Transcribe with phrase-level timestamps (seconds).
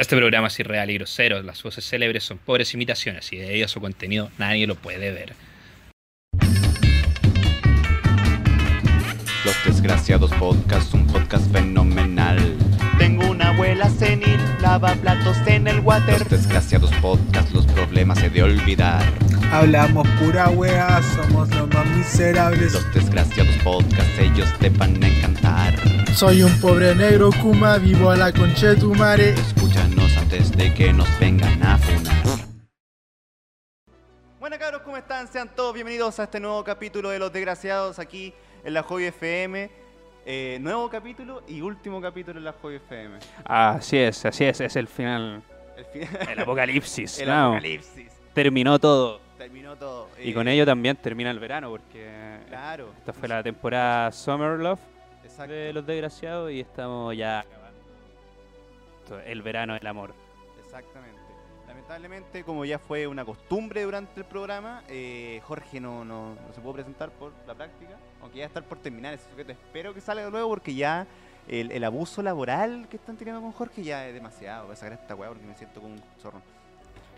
[0.00, 3.68] Este programa es irreal y grosero, las voces célebres son pobres imitaciones y debido a
[3.68, 5.34] su contenido nadie lo puede ver.
[9.64, 12.56] Desgraciados Podcast, un podcast fenomenal.
[12.98, 16.18] Tengo una abuela senil, lava platos en el water.
[16.18, 19.02] Los Desgraciados Podcast, los problemas he de olvidar.
[19.52, 22.72] Hablamos pura wea, somos los más miserables.
[22.72, 25.74] Los Desgraciados Podcast, ellos te van a encantar.
[26.14, 29.34] Soy un pobre negro Kuma, vivo a la conchetumare.
[29.34, 32.46] Escúchanos antes de que nos vengan a funar.
[34.40, 35.28] Bueno cabros, ¿cómo están?
[35.28, 38.32] Sean todos bienvenidos a este nuevo capítulo de Los Desgraciados aquí
[38.64, 39.70] en la Joy FM.
[40.26, 43.18] Eh, nuevo capítulo y último capítulo en la Joy FM.
[43.44, 45.42] Así es, así es, es el final.
[45.76, 47.18] El, final- El apocalipsis.
[47.20, 47.46] el ¿no?
[47.52, 48.12] apocalipsis.
[48.34, 49.20] Terminó todo.
[49.38, 50.08] Terminó todo.
[50.22, 52.90] Y Eh, con ello también termina el verano, porque Claro.
[52.98, 54.78] esta fue la temporada Summer Love
[55.24, 55.52] Exacto.
[55.54, 60.12] de Los Desgraciados y estamos ya acabando el verano del amor.
[60.62, 61.18] Exactamente.
[61.90, 66.60] Lamentablemente, como ya fue una costumbre durante el programa, eh, Jorge no, no, no se
[66.60, 69.50] pudo presentar por la práctica, aunque ya está por terminar ese sujeto.
[69.50, 71.08] Espero que salga luego porque ya
[71.48, 74.66] el, el abuso laboral que están teniendo con Jorge ya es demasiado.
[74.66, 76.40] Voy a sacar esta weá porque me siento como un zorro.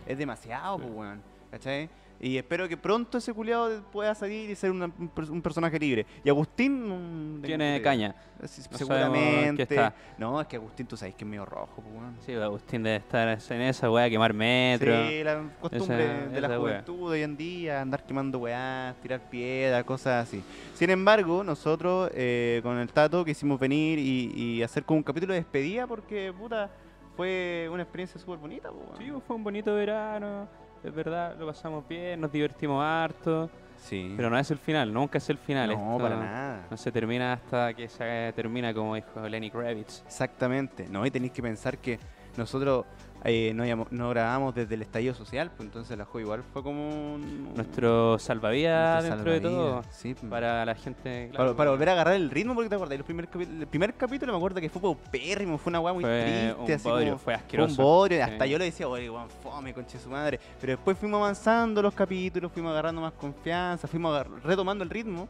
[0.07, 1.23] Es demasiado, pues, weón.
[1.51, 1.91] ¿Cachai?
[2.25, 6.07] Y espero que pronto ese culiado pueda salir y ser una- un, un personaje libre.
[6.23, 6.89] Y Agustín...
[6.89, 6.95] no
[7.41, 8.15] tengo Tiene caña.
[8.45, 9.63] Sí, No sabemos seguramente.
[9.65, 9.93] está.
[10.19, 12.17] No, es que Agustín, tú sabes que es medio rojo, pues, weón.
[12.25, 15.09] Sí, Agustín debe estar en esa weá, quemar metro.
[15.09, 19.29] Sí, la costumbre Esa- de la esa juventud hoy en día, andar quemando weás, tirar
[19.29, 20.45] piedras, cosas así.
[20.75, 25.33] Sin embargo, nosotros eh, con el Tato quisimos venir y, y hacer como un capítulo
[25.35, 26.71] de despedida porque, puta,
[27.17, 28.69] fue una experiencia súper bonita.
[28.71, 28.97] po, weón.
[28.99, 30.62] Sí, pues, fue un bonito verano.
[30.85, 33.49] Es verdad, lo pasamos bien, nos divertimos harto.
[33.77, 34.15] Sí.
[34.17, 35.71] Pero no es el final, nunca es el final.
[35.71, 36.67] no, esto para nada.
[36.71, 40.03] No se termina hasta que se termina, como dijo Lenny Kravitz.
[40.07, 40.87] Exactamente.
[40.89, 41.99] No, y tenéis que pensar que
[42.37, 42.85] nosotros
[43.25, 47.15] eh, no, no grabamos desde el estallido social, pues entonces la juego igual fue como
[47.15, 47.55] un...
[47.55, 49.67] Nuestro salvavidas nuestro dentro de todo.
[49.67, 50.31] salvavidas, Sí, pues.
[50.31, 51.27] Para la gente.
[51.27, 53.67] Para, claro, para volver a agarrar el ritmo, porque te acuerdas, los primer capi- el
[53.67, 56.89] primer capítulo me acuerdo que fue paupérrimo, fue una weá muy Fue triste, un así
[56.89, 57.83] bodrio, como- fue fue un asqueroso.
[57.83, 58.31] bodrio, Sí.
[58.33, 60.41] hasta yo le decía, oye, weón, fome, conche su madre.
[60.61, 65.29] Pero después fuimos avanzando los capítulos, fuimos agarrando más confianza, fuimos agar- retomando el ritmo.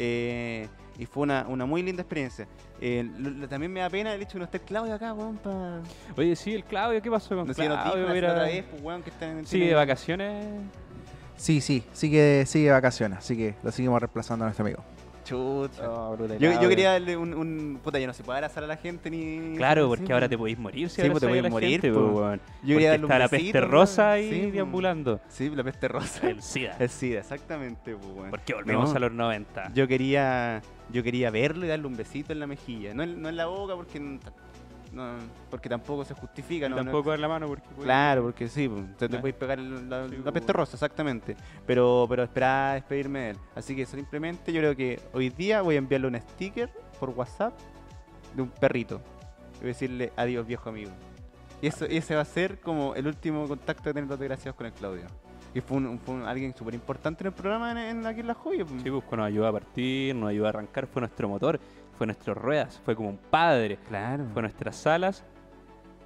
[0.00, 0.68] eh,
[0.98, 2.46] y fue una, una muy linda experiencia.
[2.80, 5.36] Eh, lo- lo- también me da pena el hecho de no estar Claudio acá, weón,
[5.36, 5.80] para...
[6.16, 8.06] Oye, sí, el Claudio, ¿qué pasó con No si Claudio?
[8.06, 10.46] otra vez, pues, weón, que está en ¿Sigue de vacaciones?
[11.36, 14.82] Sí, sí, sigue, sigue vacaciones, así que lo seguimos reemplazando a nuestro amigo.
[15.24, 15.88] Chucha.
[15.90, 17.78] Oh, brutal, Yo, quería darle un, un...
[17.84, 19.56] Puta, yo no se puede abrazar a la gente ni...
[19.58, 20.12] Claro, sí, porque pues.
[20.14, 22.02] ahora te podéis morir si Sí, pues, te podéis morir, gente, pues.
[22.02, 22.40] pues, weón.
[22.62, 24.52] Yo quería darle un está la peste rosa ahí Sí, pues.
[24.54, 25.20] deambulando.
[25.28, 26.30] Sí, la peste rosa.
[26.30, 26.76] El SIDA.
[26.78, 28.30] El SIDA, exactamente, pues, weón.
[28.30, 28.96] Porque volvemos No.
[28.96, 29.70] a los 90.
[29.74, 32.94] Yo quería, yo quería verlo y darle un besito en la mejilla.
[32.94, 34.18] No en, no en la boca porque, no,
[35.50, 36.66] porque tampoco se justifica.
[36.66, 37.68] Y No, tampoco en la mano porque...
[37.82, 40.76] Claro, porque sí, pues, te, te puedes pegar el- la, Sí, la pues, peste rosa,
[40.76, 41.36] exactamente.
[41.66, 43.36] Pero, pero esperaba despedirme de él.
[43.54, 47.52] Así que simplemente yo creo que hoy día voy a enviarle un sticker por WhatsApp
[48.34, 49.00] de un perrito.
[49.56, 50.90] Y voy a decirle adiós, viejo amigo.
[51.60, 54.56] Y eso, y ese va a ser como el último contacto que tener los desgraciados
[54.56, 55.06] con el Claudio.
[55.54, 58.26] Que fue, un, fue un- alguien súper importante en el programa en, en aquí en
[58.26, 58.64] La Joya.
[58.64, 58.82] pues.
[58.82, 61.58] Sí, pues, nos ayudó a partir, nos ayudó a arrancar, fue nuestro motor,
[61.96, 64.24] fue nuestras ruedas, fue como un padre, Claro.
[64.32, 65.24] fue nuestras alas.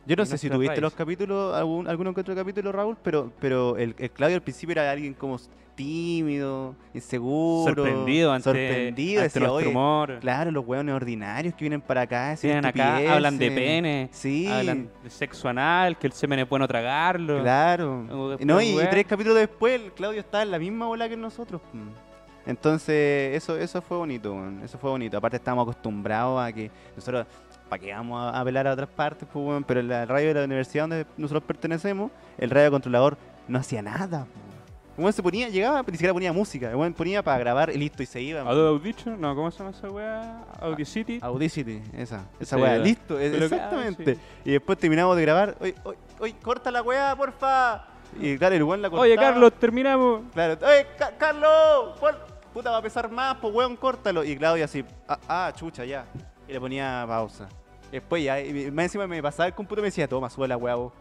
[0.07, 3.77] Yo no sé si tuviste los capítulos, algún, alguno que otro capítulo, Raúl, pero, pero
[3.77, 5.39] el, el Claudio al principio era alguien como
[5.75, 7.65] tímido, inseguro.
[7.75, 10.21] sorprendido ante, sorprendido, ante decía, nuestro "Oye.
[10.21, 12.37] Claro, los hueones ordinarios que vienen para acá.
[12.43, 13.75] Vienen acá, hablan de estupideces".
[13.77, 17.41] pene, Sí, hablan de sexo anal, que el semen es bueno tragarlo.
[17.41, 18.37] claro.
[18.41, 21.61] No, y tres capítulos después, el Claudio estaba en la misma bola que nosotros.
[21.73, 22.12] mm.
[22.45, 25.17] Entonces, eso, eso fue bonito, eso fue bonito.
[25.17, 27.25] Aparte, estábamos acostumbrados a que nosotros,
[27.72, 29.27] ¿para qué vamos a apelar a otras partes?
[29.33, 29.65] Pues, weón?
[29.65, 33.16] pero en la radio de la universidad donde nosotros pertenecemos, el radio controlador
[33.49, 34.27] no hacía nada.
[34.27, 34.53] pues.
[34.99, 36.69] El weón se ponía, llegaba, ni siquiera ponía música.
[36.69, 38.43] El weón ponía para grabar y listo, y se iba.
[38.43, 40.44] Adobe Audition, no, ¿cómo se llama esa weá?
[40.61, 41.19] Audacity.
[41.22, 42.84] Audacity, esa, esa Sí, weá, ¿verdad?
[42.84, 44.15] listo, es- ah, exactamente.
[44.16, 44.21] sí.
[44.44, 47.87] Y después terminamos de grabar, oye, oye, oye, corta la weá, porfa.
[48.20, 49.06] Y claro, el weón la cortaba.
[49.06, 50.25] Oye, Carlos, terminamos.
[50.35, 52.19] Claro, oye, Ca- Carlos, pon-
[52.52, 54.23] puta, va a pesar más, pues weón, córtalo.
[54.25, 56.05] Y Claudia así, ah, ah, chucha, ya.
[56.47, 57.49] Y le ponía pausa.
[57.93, 60.56] Después ya, y más encima me pasaba el computador y me decía, toma, sube la
[60.56, 60.93] weá vos.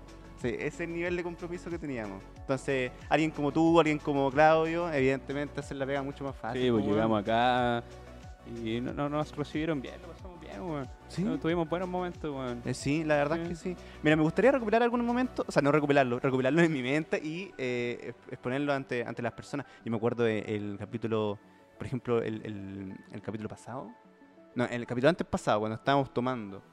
[0.42, 2.22] Sí, ese es el nivel de compromiso que teníamos.
[2.38, 6.62] Entonces, alguien como tú, alguien como Claudio, evidentemente hacer la pega mucho más fácil.
[6.62, 7.84] Sí, pues llegamos acá
[8.64, 10.88] y no, no- nos recibieron bien, lo pasamos bien, weón.
[11.08, 11.24] Sí.
[11.24, 12.62] No, tuvimos buenos momentos, weón.
[12.66, 13.42] Eh, sí, la verdad Sí.
[13.44, 13.76] es que sí.
[14.02, 17.54] Mira, me gustaría recuperar algún momento, o sea, no recuperarlo, recuperarlo en mi mente y
[17.60, 19.68] eh, exp- exponerlo ante, ante las personas.
[19.86, 21.38] Yo me acuerdo del capítulo,
[21.78, 23.92] por ejemplo, el, el- el capítulo pasado.
[24.56, 26.64] No, el capítulo antes pasado, cuando estábamos tomando.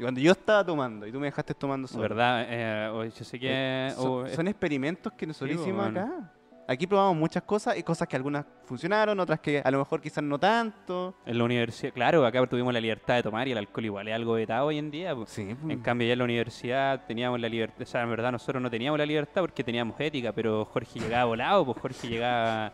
[0.00, 2.02] Cuando yo estaba tomando y tú me dejaste tomando solo.
[2.02, 2.46] ¿Verdad?
[2.48, 3.48] Eh, yo sé que...
[3.50, 5.98] Eh, son, o- son experimentos que nosotros Sí, hicimos weón.
[5.98, 6.32] acá.
[6.68, 10.24] Aquí probamos muchas cosas y cosas que algunas funcionaron, otras que a lo mejor quizás
[10.24, 11.14] no tanto.
[11.24, 14.14] En la universidad, claro, acá tuvimos la libertad de tomar y el alcohol igual es
[14.16, 15.14] algo vetado hoy en día.
[15.14, 15.30] pues.
[15.30, 18.60] Sí, En cambio, ya en la universidad teníamos la libertad, o sea, en verdad nosotros
[18.60, 22.72] no teníamos la libertad porque teníamos ética, pero Jorge llegaba volado, pues Jorge llegaba,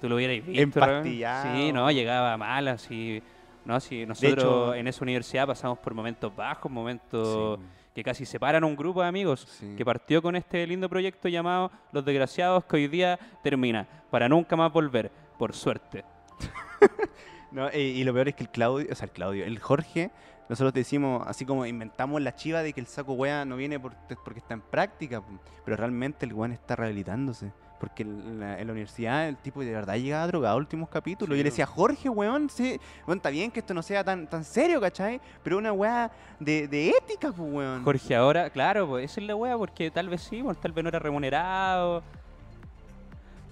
[0.00, 0.80] tú lo hubierais visto.
[0.80, 0.86] ¿no?
[0.86, 1.54] Empastillado.
[1.54, 3.22] Sí, no, llegaba mal, así.
[3.64, 7.64] No, sí, nosotros hecho- en esa universidad pasamos por momentos bajos, momentos Sí.
[7.94, 9.74] que casi separan un grupo de amigos Sí.
[9.76, 14.56] que partió con este lindo proyecto llamado Los Desgraciados, que hoy día termina, para nunca
[14.56, 16.04] más volver, por suerte.
[17.50, 20.10] No, y, y lo peor es que el Claudio, o sea, el Claudio, el Jorge,
[20.50, 23.94] nosotros decimos, así como inventamos la chiva de que el saco wea no viene por-
[24.22, 25.22] porque está en práctica,
[25.64, 27.50] pero realmente el weón está rehabilitándose.
[27.80, 31.28] Porque en la, en la universidad el tipo de verdad llegaba drogado a últimos capítulos.
[31.28, 34.02] Sí, y yo le decía, Jorge, weón, sí, weón, está bien que esto no sea
[34.02, 35.20] tan, tan serio, ¿cachai?
[35.44, 36.10] Pero una weá
[36.40, 37.84] de, de ética, pues, weón.
[37.84, 40.82] Jorge ahora, claro, pues esa es la wea, porque tal vez sí, pues, tal vez
[40.82, 42.02] no era remunerado.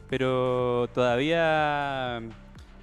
[0.09, 2.21] Pero todavía.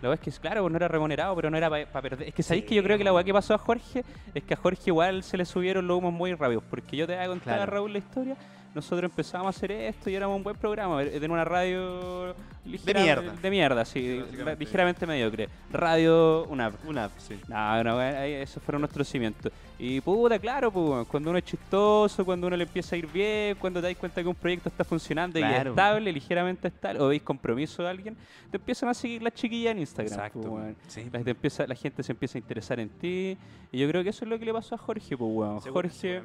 [0.01, 2.27] La wea es que, claro, pues, no era remunerado, pero no era para perder.
[2.29, 3.25] Es que sabéis Sí, que yo creo que la weón.
[3.25, 4.03] que pasó a Jorge
[4.33, 6.63] es que a Jorge igual se le subieron los humos muy rápidos.
[6.69, 7.65] Porque yo te voy a contar a.
[7.65, 8.35] Raúl la historia.
[8.73, 11.03] Nosotros empezamos a hacer esto y éramos un buen programa.
[11.03, 12.33] En una radio.
[12.65, 13.33] ligera- mierda.
[13.41, 14.23] De mierda, sí.
[14.57, 15.47] Ligeramente mediocre.
[15.71, 16.71] Radio, una.
[16.87, 17.39] Una, sí.
[17.47, 19.51] No, no, eh, esos fueron nuestros cimientos.
[19.77, 23.07] Y puta, claro, pues, weón, cuando uno es chistoso, cuando uno le empieza a ir
[23.07, 27.07] bien, cuando te das cuenta que un proyecto está funcionando y estable, ligeramente estable, o
[27.09, 28.15] veis compromiso de alguien,
[28.49, 30.13] te empiezan a seguir las chiquillas en Instagram.
[30.13, 30.39] Exacto.
[30.41, 30.75] pues, weón.
[30.87, 33.37] Sí, La, gente empieza, la gente se empieza a interesar en ti.
[33.71, 35.59] Y yo creo que eso es lo que le pasó a Jorge, pues, weón.
[35.59, 36.21] Jorge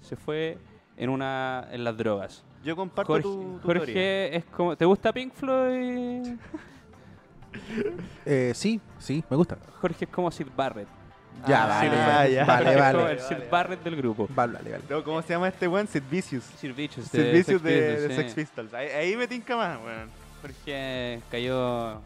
[0.00, 0.58] se fue
[0.96, 2.42] en una en las drogas.
[2.64, 4.26] Yo comparto Jorge, tu, tu Jorge teoría.
[4.38, 4.76] es como.
[4.76, 6.28] ¿Te gusta Pink Floyd?
[8.24, 9.58] Eh, sí, sí, me gusta.
[9.80, 10.88] Jorge es como Sid Barrett.
[11.46, 12.44] Ya, Ah, vale, sí, vale, ya.
[12.44, 13.12] vale, vale.
[13.12, 14.28] el Sid Barrett del grupo.
[14.34, 14.84] Vale, vale, vale.
[14.88, 15.86] No, ¿Cómo se llama este weón?
[15.88, 16.44] Sid Vicious.
[16.44, 18.14] Sid Vicious Sid de Vicious Sex de, Pistols, de sí.
[18.22, 18.74] Sex Pistols.
[18.74, 20.08] Ahí, ahí me tinca más, weón.
[20.40, 22.00] Jorge cayó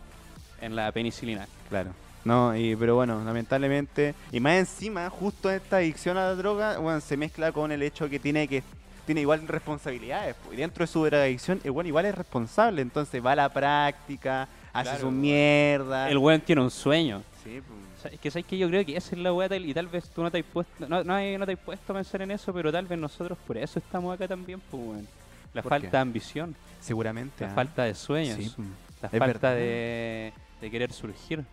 [0.61, 1.47] en la penicilina.
[1.69, 1.91] Claro.
[2.25, 4.15] No, y, pero bueno, lamentablemente.
[4.33, 8.09] Y más encima, justo esta adicción a la droga, bueno, se mezcla con el hecho
[8.09, 8.59] que tiene que
[9.07, 10.35] tiene igual responsabilidades.
[10.35, 12.83] po, Y dentro de su adicción, el bueno, igual es responsable.
[12.83, 15.21] Entonces va a la práctica, hace Claro, su weón.
[15.21, 16.11] mierda.
[16.11, 17.23] El weón tiene un sueño.
[17.43, 17.61] Sí.
[17.61, 19.87] O sea, es que sabes que yo creo que esa es la weá y tal
[19.87, 22.31] vez tú no te has puesto, no, no, no te has puesto a pensar en
[22.33, 25.09] eso, pero tal vez nosotros por eso estamos acá también, pues weón.
[25.55, 25.93] La ¿Por falta qué?
[25.93, 27.45] de ambición, Seguramente.
[27.45, 27.55] la ah.
[27.55, 28.53] falta de sueños, Sí,
[29.01, 31.45] la es falta de querer surgir.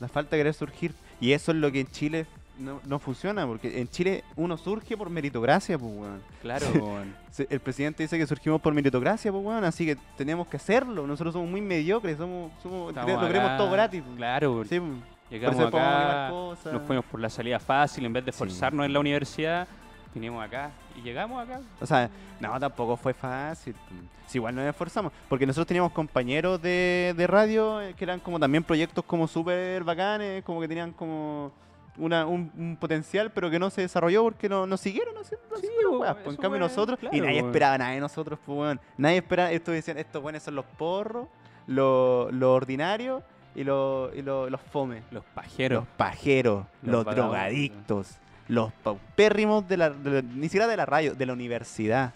[0.00, 0.92] La falta de querer surgir.
[1.20, 2.26] Y eso es lo que en Chile
[2.58, 6.22] no, no funciona, porque en Chile uno surge por meritocracia, pues, weón.
[6.42, 7.14] Claro, weón.
[7.48, 11.06] El presidente dice que surgimos por meritocracia, pues, weón, así que tenemos que hacerlo.
[11.06, 14.02] Nosotros somos muy mediocres, somos, somos lo queremos todo gratis.
[14.04, 14.16] pues.
[14.16, 14.64] Claro.
[14.64, 14.92] Sí, pues.
[15.30, 16.72] llegamos acá, cosas.
[16.72, 18.36] nos fuimos por la salida fácil en vez de Sí.
[18.36, 19.66] esforzarnos en la universidad,
[20.14, 21.60] vinimos acá y llegamos acá.
[21.80, 23.74] O sea, no, tampoco fue fácil.
[23.88, 24.00] pues.
[24.26, 25.12] Sí, igual nos esforzamos.
[25.28, 29.84] Porque nosotros teníamos compañeros de, de radio eh, que eran como también proyectos como súper
[29.84, 31.50] bacanes, como que tenían como
[31.98, 35.66] una, un, un potencial, pero que no se desarrolló porque no, no siguieron haciendo, Sí,
[35.82, 36.36] las po, weas, pues.
[36.36, 37.46] En cambio nosotros, y nadie weón.
[37.46, 38.80] esperaba nada de nosotros, pues, weón.
[38.96, 41.28] Nadie esperaba, estos decían, estos buenos son los porros,
[41.66, 43.22] los lo ordinarios
[43.54, 45.02] y, los y lo- los fome.
[45.10, 45.80] Los pajeros.
[45.84, 48.16] Los pajeros, Los drogadictos,
[48.48, 52.12] los paupérrimos de la, de la- ni siquiera de la radio, de la universidad.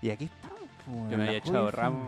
[0.00, 0.58] Y aquí estamos.
[0.86, 1.98] pues, Yo me había echado ramo.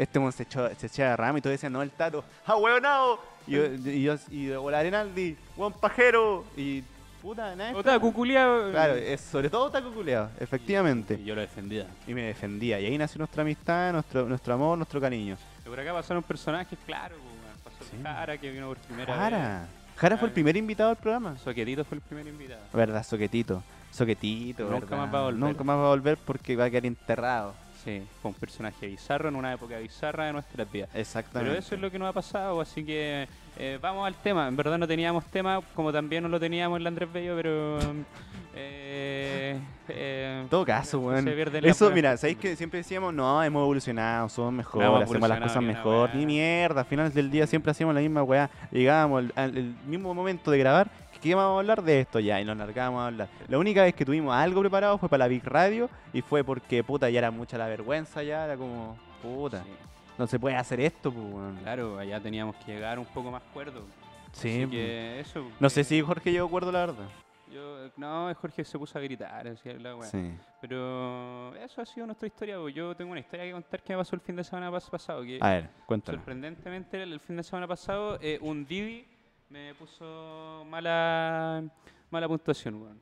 [0.00, 3.20] Este mon se echó, se echaba ramo y todos decían, no, el tato, ¡ah, huevonao!
[3.46, 6.44] Y yo, y yo, y yo, o la Arenaldi, ¡buen pajero!
[6.56, 6.82] Y
[7.20, 7.76] puta, nada.
[7.76, 8.70] Otaku, culiao.
[8.70, 11.14] Claro, es sobre todo taco culeado, efectivamente.
[11.20, 11.86] Y yo lo defendía.
[12.06, 12.80] Y me defendía.
[12.80, 15.36] Y ahí nació nuestra amistad, nuestro, nuestro amor, nuestro cariño.
[15.66, 17.16] Y por acá pasaron personajes, claro.
[17.16, 17.74] pues.
[17.74, 17.96] Pasó Sí.
[17.98, 19.68] el Jara, que vino por primera Jara.
[19.96, 21.32] Jara fue el primer invitado al programa.
[21.32, 21.42] vez.
[21.42, 22.62] Soquetito fue el primer invitado.
[22.72, 23.62] Verdad, Soquetito.
[23.90, 24.96] Soquetito, Nunca verdad.
[24.96, 25.40] más va a volver.
[25.40, 27.54] Nunca más va a volver porque va a quedar enterrado.
[27.84, 30.90] Sí, fue un personaje bizarro en una época bizarra de nuestras vidas.
[30.94, 31.48] Exactamente.
[31.50, 33.26] Pero eso es lo que nos ha pasado, así que
[33.58, 34.48] eh, vamos al tema.
[34.48, 37.78] En verdad no teníamos tema, como también no lo teníamos en la Andrés Bello, pero...
[38.54, 39.58] eh,
[39.88, 41.24] eh, todo caso, weón.
[41.24, 45.40] la Eso, pura- mira, ¿sabéis que siempre decíamos, no, hemos evolucionado, somos hemos hacemos las
[45.40, 46.14] cosas mejor?
[46.14, 48.50] Ni mierda, al final del día siempre hacíamos la misma weá.
[48.70, 52.40] Llegábamos al, al- el mismo momento de grabar, que íbamos a hablar de esto ya,
[52.40, 53.28] y nos largábamos a hablar.
[53.48, 56.82] La única vez que tuvimos algo preparado fue para la Big Radio, y fue porque,
[56.82, 59.70] puta, ya era mucha la vergüenza, ya era como, puta, Sí,
[60.18, 61.56] no se puede hacer esto, pues, weón.
[61.62, 63.82] claro, allá teníamos que llegar un poco más cuerdo.
[64.32, 64.70] Sí, Así pues.
[64.70, 65.44] que eso.
[65.58, 67.08] No sé eh, si Jorge llegó acuerdo, la verdad.
[67.52, 70.08] Yo, no, Jorge se puso a gritar, así la weá.
[70.08, 70.30] Sí.
[70.60, 72.56] Pero eso ha sido nuestra historia.
[72.60, 72.72] pues.
[72.74, 75.22] Yo tengo una historia que contar que me pasó el fin de semana pas- pasado.
[75.22, 76.18] Que A ver, cuéntalo.
[76.18, 79.04] sorprendentemente el, fin de semana pasado eh, un Divi
[79.50, 81.62] me puso mala
[82.10, 82.98] mala puntuación, weón.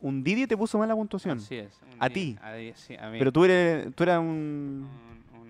[0.00, 1.38] un Didi te puso mala puntuación.
[1.38, 1.50] Es.
[1.50, 2.38] un A día- ti.
[2.42, 3.18] a di- sí, a mí.
[3.18, 4.88] Pero tú eres, tú eras un...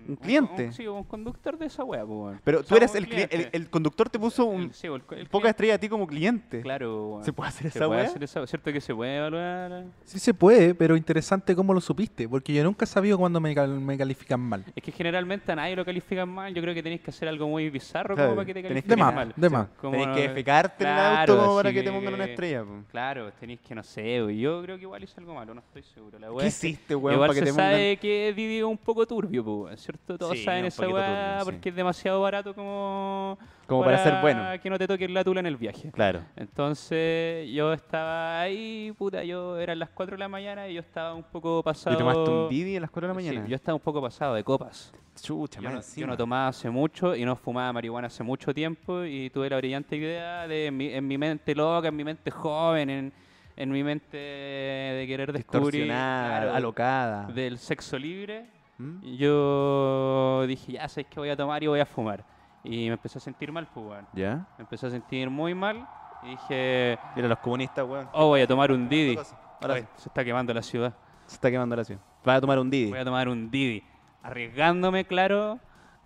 [0.05, 0.71] Un, un cliente.
[0.71, 2.39] sí, un conductor de esa wea, pues.
[2.43, 3.57] Pero O tú sea, eres un el, cli- el, cliente.
[3.57, 5.49] el conductor te puso un, El- sí, el, el poca cliente.
[5.49, 6.61] estrella a ti como cliente.
[6.61, 7.23] Claro, weón.
[7.23, 8.09] ¿Se puede hacer ¿Se esa puede weá?
[8.09, 9.85] hacer esa ¿Cierto que se puede evaluar?
[10.03, 13.53] Sí se puede, pero interesante cómo lo supiste, porque yo nunca he sabido cuando me,
[13.55, 14.63] cal- me califican mal.
[14.75, 16.53] Es que generalmente a nadie lo califican mal.
[16.53, 18.83] Yo creo que tenéis que hacer algo muy bizarro Claro, como para que te tenés
[18.83, 19.33] que- califiquen mal.
[19.35, 19.67] de más.
[19.81, 22.63] Tenés que defecarte en el auto como para que te pongan una que- estrella.
[22.63, 22.83] po.
[22.91, 26.19] Claro, tenéis que, no sé, yo creo que igual hice algo malo, no estoy seguro.
[26.19, 27.71] La ¿Qué que hiciste, weón, igual para que se te pongan...
[27.71, 30.17] sabe que Didi es un poco turbio, pues, ¿cierto?
[30.17, 31.45] Todos Sí, saben esa weá sí.
[31.45, 33.37] porque es demasiado barato como...
[33.67, 34.43] Como para ser bueno.
[34.61, 35.89] que no te toquen la tula en el viaje.
[35.91, 36.21] Claro.
[36.35, 41.13] Entonces yo estaba ahí, puta, yo eran las 4 de la mañana y yo estaba
[41.13, 41.95] un poco pasado...
[41.95, 43.47] ¿Y tomaste un Didi a las 4 de la Sí, mañana?
[43.47, 44.91] yo estaba un poco pasado de copas.
[45.21, 46.07] Chucha, Yo no, yo encima.
[46.07, 49.95] no tomaba hace mucho y no fumaba marihuana hace mucho tiempo y tuve la brillante
[49.95, 53.13] idea de en mi, en mi mente loca, en mi mente joven, en,
[53.55, 57.27] en mi mente de querer descubrir claro, alocada.
[57.27, 58.45] del sexo libre.
[58.77, 59.01] ¿Mm?
[59.17, 62.23] Yo dije, ya sabes que voy a tomar y voy a fumar.
[62.63, 64.07] Y me empecé a sentir mal, pues, weón.
[64.13, 64.47] ¿Ya?
[64.57, 65.87] Me empecé a sentir muy mal
[66.23, 68.07] y dije, Mira, los comunistas, weón.
[68.13, 69.17] oh, voy a tomar un Didi.
[69.61, 70.93] Ahora se está quemando la ciudad.
[71.25, 72.01] Se está quemando la ciudad.
[72.23, 72.89] Vas a tomar un Didi.
[72.89, 73.83] Voy a tomar un Didi.
[74.23, 75.59] Arriesgándome, claro,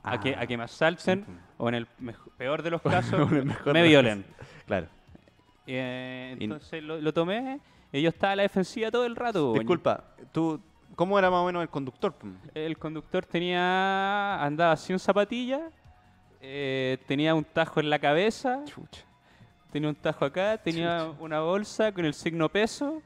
[0.04, 1.86] a, que, a que me asalten sí, o en el
[2.38, 3.30] peor de los casos
[3.66, 4.26] me violen.
[4.66, 4.88] Claro.
[5.68, 7.60] Eh, Y- entonces lo, lo tomé
[7.92, 9.48] y yo estaba a la defensiva todo el rato.
[9.52, 9.60] weón.
[9.60, 10.60] Disculpa, tú,
[10.96, 12.13] ¿cómo era más o menos el conductor?
[12.53, 15.62] El conductor tenía andaba sin zapatillas,
[16.41, 19.01] eh, tenía un tajo en la cabeza, Chucha.
[19.72, 23.01] tenía un tajo acá, tenía una bolsa con el signo peso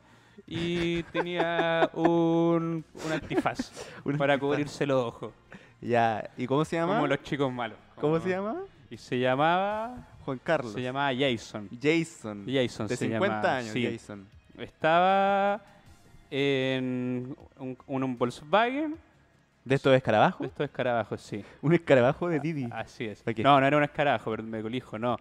[0.47, 3.71] y tenía un, un antifaz
[4.05, 4.49] Un para antifaz.
[4.49, 5.33] cubrirse los ojos,
[5.81, 6.95] Ya, ¿y cómo se llama?
[6.95, 7.77] como los chicos malos.
[7.95, 8.57] ¿Cómo se llama?
[8.89, 10.73] Y se llamaba Juan Carlos.
[10.73, 11.69] se llamaba Jason.
[11.81, 12.45] Jason.
[12.47, 13.85] Jason De se 50 llamaba, años, sí.
[13.89, 14.27] Jason.
[14.57, 15.61] Estaba
[16.31, 18.95] en un, un Volkswagen
[19.63, 20.39] ¿De estos escarabajos?
[20.41, 21.43] de estos escarabajos, sí.
[21.61, 22.67] Un escarabajo de Didi.
[22.71, 23.23] Así es.
[23.43, 25.17] No, no era un escarabajo, pero me colijo, no.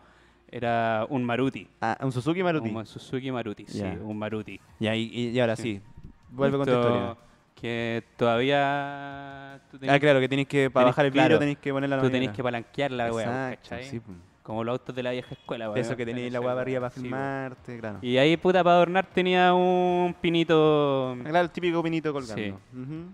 [0.50, 1.68] Era un Maruti.
[1.82, 2.70] Ah, un Suzuki Maruti.
[2.70, 4.58] Un Suzuki Maruti, sí, un Maruti.
[4.78, 5.62] Ya, y, y- y ahora Sí.
[5.62, 5.82] sí.
[6.30, 7.16] Vuelve con tu Esto historia.
[7.54, 11.38] Que todavía tú tenés, Ah, claro, que tenéis que, para tenés- bajar el vidrio, claro,
[11.38, 13.84] tenéis que poner la tú tenés que palanquear la weá, ¿cachai?
[13.84, 14.12] sí, po.
[14.42, 15.78] Como los autos de la vieja escuela, weón.
[15.78, 17.98] Eso que tenéis la para arriba para Sí, filmarte, claro.
[18.02, 22.42] Y ahí, puta, para adornar tenía un pinito Claro, el típico pinito colgando.
[22.42, 22.54] Sí.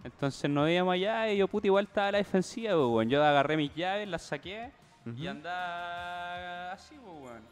[0.04, 3.08] Entonces nos íbamos allá y yo puta igual estaba a la defensiva, weón.
[3.10, 4.70] Yo agarré mis llaves, las saqué
[5.16, 7.42] y andaba así, weón.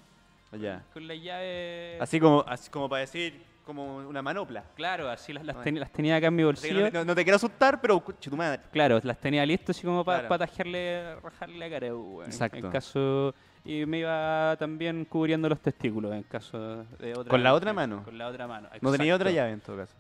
[0.63, 0.85] Ya.
[0.93, 2.01] Con las llaves.
[2.01, 4.63] Así como, así como para decir, como una manopla.
[4.77, 5.65] Claro, así las, las, Bueno.
[5.65, 6.81] ten- las tenía acá en mi bolsillo.
[6.81, 8.63] no, te- no- no te quiero asustar, pero tu madre.
[8.71, 10.39] Claro, las tenía listas así como para Claro.
[10.39, 12.27] tajarle, rajarle la cara, weón.
[12.27, 12.59] Exacto.
[12.59, 13.35] En caso.
[13.65, 17.31] Y me iba también cubriendo los testículos en caso de otra.
[17.31, 18.03] ¿Con la otra mano?
[18.05, 18.69] Con la otra mano.
[18.81, 19.95] No tenía otra llave en todo caso.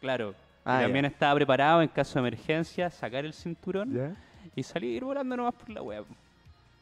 [0.00, 0.34] Claro.
[0.64, 1.08] Ah, y también ya.
[1.08, 4.14] estaba preparado en caso de emergencia, sacar el cinturón ¿Ya?
[4.54, 6.04] y salir volando nomás por la web.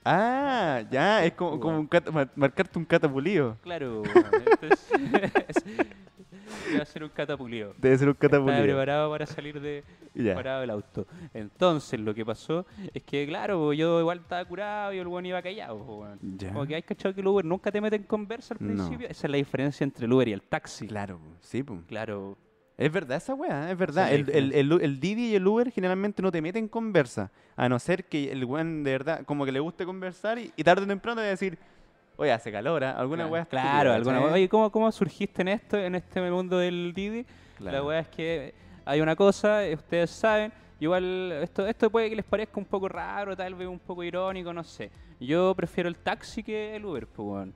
[0.04, 3.56] Ah, ya, es como, como un mar- marcarte un catapulido.
[3.62, 4.02] Claro.
[4.60, 4.92] Entonces,
[6.80, 7.74] a ser un catapulido.
[7.78, 8.62] Debe ser un Estaba catapulido.
[8.62, 9.82] preparado para salir de
[10.24, 10.34] Ya.
[10.34, 11.06] parado del auto.
[11.34, 15.42] Entonces, lo que pasó es que, claro, yo igual estaba curado y el weón iba
[15.42, 15.76] callado.
[15.76, 16.18] weón.
[16.52, 18.74] Como que hay cachado que el Uber nunca te mete en conversa al No.
[18.74, 19.08] principio.
[19.08, 20.86] Esa es la diferencia entre el Uber y el taxi.
[20.86, 21.78] Claro, sí, po.
[21.86, 22.36] Claro.
[22.78, 24.08] Es verdad esa weá, es verdad.
[24.08, 27.30] Sí, el, el, el, el Didi y el Uber generalmente no te meten en conversa.
[27.56, 30.62] A no ser que el weón de verdad, como que le guste conversar y, y
[30.62, 31.56] tarde o temprano te va a decir,
[32.18, 32.90] oye, hace calor, ¿ah?
[32.92, 33.44] alguna claro, weá.
[33.46, 34.32] Claro, alguna ¿cachai?
[34.34, 37.24] Oye, ¿cómo, ¿cómo surgiste en esto, en este mundo del Didi?
[37.60, 38.52] La weá es que
[38.86, 42.88] hay una cosa, eh, ustedes saben, igual esto, esto puede que les parezca un poco
[42.88, 44.90] raro, tal vez un poco irónico, no sé.
[45.20, 47.54] Yo prefiero el taxi que el Uber, pues, weón.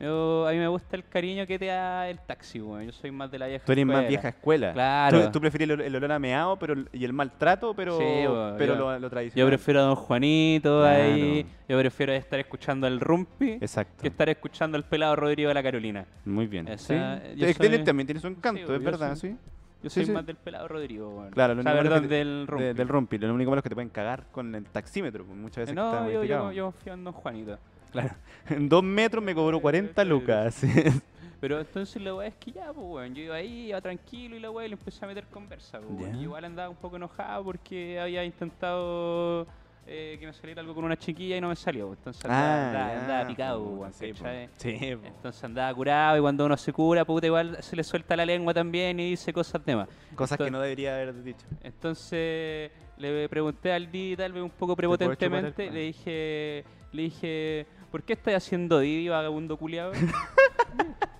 [0.00, 2.86] Yo, a mí me gusta el cariño que te da el taxi, weón.
[2.86, 4.08] Yo soy más de la vieja Tú eres más escuela.
[4.08, 4.72] vieja escuela.
[4.72, 5.22] Claro.
[5.26, 8.54] Tú, tú prefieres el, el olor a meado pero, y el maltrato, pero, Sí, weón,
[8.58, 9.48] pero yo- lo, lo Yo tradicional.
[9.48, 11.02] prefiero a Don Juanito Claro.
[11.04, 11.46] ahí.
[11.68, 14.02] Yo prefiero estar escuchando al Rumpi Exacto.
[14.02, 16.04] que estar escuchando al pelado Rodrigo de la Carolina.
[16.24, 16.66] Muy bien.
[16.66, 17.36] Esa- sí.
[17.36, 19.36] yo soy- también tiene su encanto, Sí, es yo verdad, soy- sí.
[19.82, 20.12] Yo soy sí.
[20.12, 21.30] más del pelado Rodrigo, weón.
[21.30, 22.64] Claro, lo o sea, único perdón, que te- del Rumpi.
[22.64, 23.18] De- del rompi.
[23.18, 25.80] Lo único malo es que te pueden cagar con el taxímetro, pues, muchas veces que
[25.80, 27.58] está no, yo, yo, yo confío en Don Juanito.
[27.90, 28.14] Claro.
[28.48, 30.62] En dos metros me cobró 40 lucas.
[31.40, 34.40] Pero entonces la weá es que ya, pues weón, yo iba ahí, iba tranquilo y
[34.40, 36.12] la weá le empecé a meter conversa, pues, weón.
[36.12, 36.18] Ya.
[36.18, 39.46] Y igual andaba un poco enojado porque había intentado
[39.86, 41.86] eh, que me saliera algo con una chiquilla y no me salió.
[41.88, 41.98] pues.
[41.98, 43.86] Entonces andaba, Ah, picado.
[45.04, 48.54] Entonces andaba curado y cuando uno se cura, puta, igual se le suelta la lengua
[48.54, 49.88] también y dice cosas de más.
[50.14, 51.46] Cosas que no debería haber dicho.
[51.62, 58.02] Entonces le pregunté al Didi tal vez un poco prepotentemente, le dije, le dije, ¿por
[58.04, 59.92] qué estás haciendo Didi, vagabundo culiado?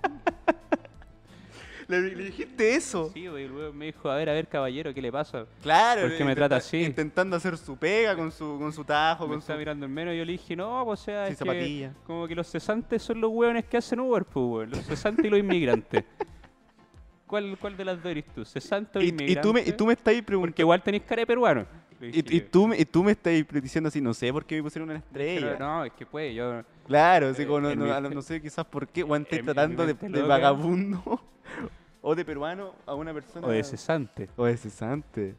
[2.00, 3.10] Le, le dijiste eso.
[3.12, 5.46] Sí, güey, weón me dijo, a ver, a ver, caballero, ¿qué le pasa?
[5.62, 6.02] Claro.
[6.02, 6.82] ¿Por qué me trata así?
[6.82, 9.58] Intentando hacer su pega con su, con su tajo, Me con está su...
[9.58, 12.26] mirando en menos y yo le dije, no, pues, o sea, Sin es que como
[12.26, 14.70] que los cesantes son los hueones que hacen Uber, pues, weón.
[14.70, 16.04] Los cesantes y los inmigrantes.
[17.26, 18.44] ¿Cuál, ¿Cuál de las dos eres tú?
[18.44, 19.40] ¿Cesante o Y, y inmigrante?
[19.40, 20.62] tú me, y tú me estás Porque preguntando...
[20.62, 21.66] igual tenés cara de peruano.
[22.04, 23.32] Y, tú, me- y tú me estás
[23.62, 25.52] diciendo así, no sé por qué me pusieron una estrella.
[25.52, 26.62] Pero no, es que puede, yo...
[26.86, 29.94] Claro, así Eh, como no, no- no sé quizás por qué, o estoy tratando de,
[30.22, 31.22] vagabundo
[32.02, 33.46] o de peruano a una persona.
[33.46, 34.28] O de cesante.
[34.36, 35.34] O de cesante.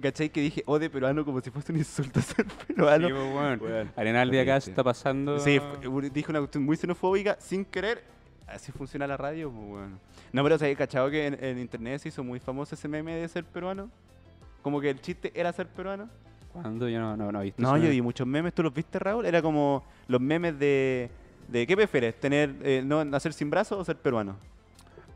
[0.00, 0.30] ¿Cachai?
[0.30, 3.08] Que dije o de peruano como si fuese un insulto ser peruano.
[3.08, 3.60] Sí, pues, weón.
[3.60, 5.38] Weón, Arenal de acá está pasando...
[5.38, 5.60] Sí,
[6.12, 8.02] dije una cuestión muy xenofóbica sin querer.
[8.46, 9.98] Así funciona la radio, pues bueno.
[10.32, 13.28] No, pero ¿sabes, cachado que en, en internet se hizo muy famoso ese meme de
[13.28, 13.90] ser peruano?
[14.62, 16.08] Como que el chiste era ser peruano.
[16.52, 16.88] ¿Cuándo?
[16.88, 19.26] Yo no, no, no he visto No, yo vi muchos memes, ¿tú los viste, Raúl?
[19.26, 21.10] Era como los memes de...
[21.48, 22.18] de ¿Qué prefieres?
[22.18, 24.36] ¿Tener, eh, no, nacer sin brazos o ser peruano?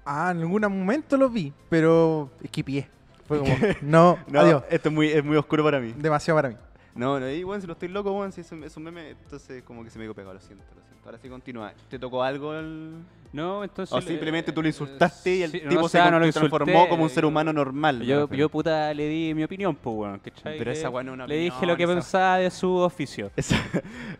[0.04, 2.88] Ah, en algún momento lo vi, pero esquipié.
[3.26, 4.62] Fue como, no, No, adiós.
[4.70, 5.94] esto es muy, es muy oscuro para mí.
[5.96, 6.56] Demasiado para mí.
[6.94, 9.10] No, no, y bueno, si lo estoy loco, bueno, si es un, es un meme,
[9.10, 11.06] entonces como que se me quedó pegado, lo siento, lo siento.
[11.06, 11.72] Ahora sí continúa.
[11.88, 12.94] ¿Te tocó algo el...?
[13.32, 13.94] No, entonces...
[13.96, 16.18] O simplemente tú lo eh, insultaste y el sí, no, tipo o sea, se no
[16.18, 18.02] lo transformó insulté, como un ser yo- humano normal.
[18.02, 20.58] Yo, yo puta le di mi opinión, pues, weón, ¿cachai?
[20.58, 23.30] Pero esa weá no es una Le dije lo que esa- pensaba de su oficio.
[23.36, 23.56] Esa-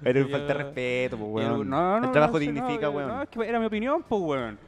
[0.05, 1.61] Era un falta de respeto, pues, weón.
[1.63, 3.09] el- no, no, el trabajo no, dignifica, no, weón.
[3.09, 4.59] No, es que era mi opinión, pues, weón.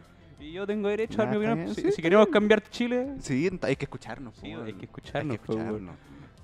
[0.43, 1.75] Y yo tengo derecho a dar Ya, mi opinión.
[1.75, 4.37] Si, sí, queremos cambiar Chile, Sí, hay que escucharnos.
[4.37, 5.95] Sí, hay que escucharnos, Hay que escucharnos.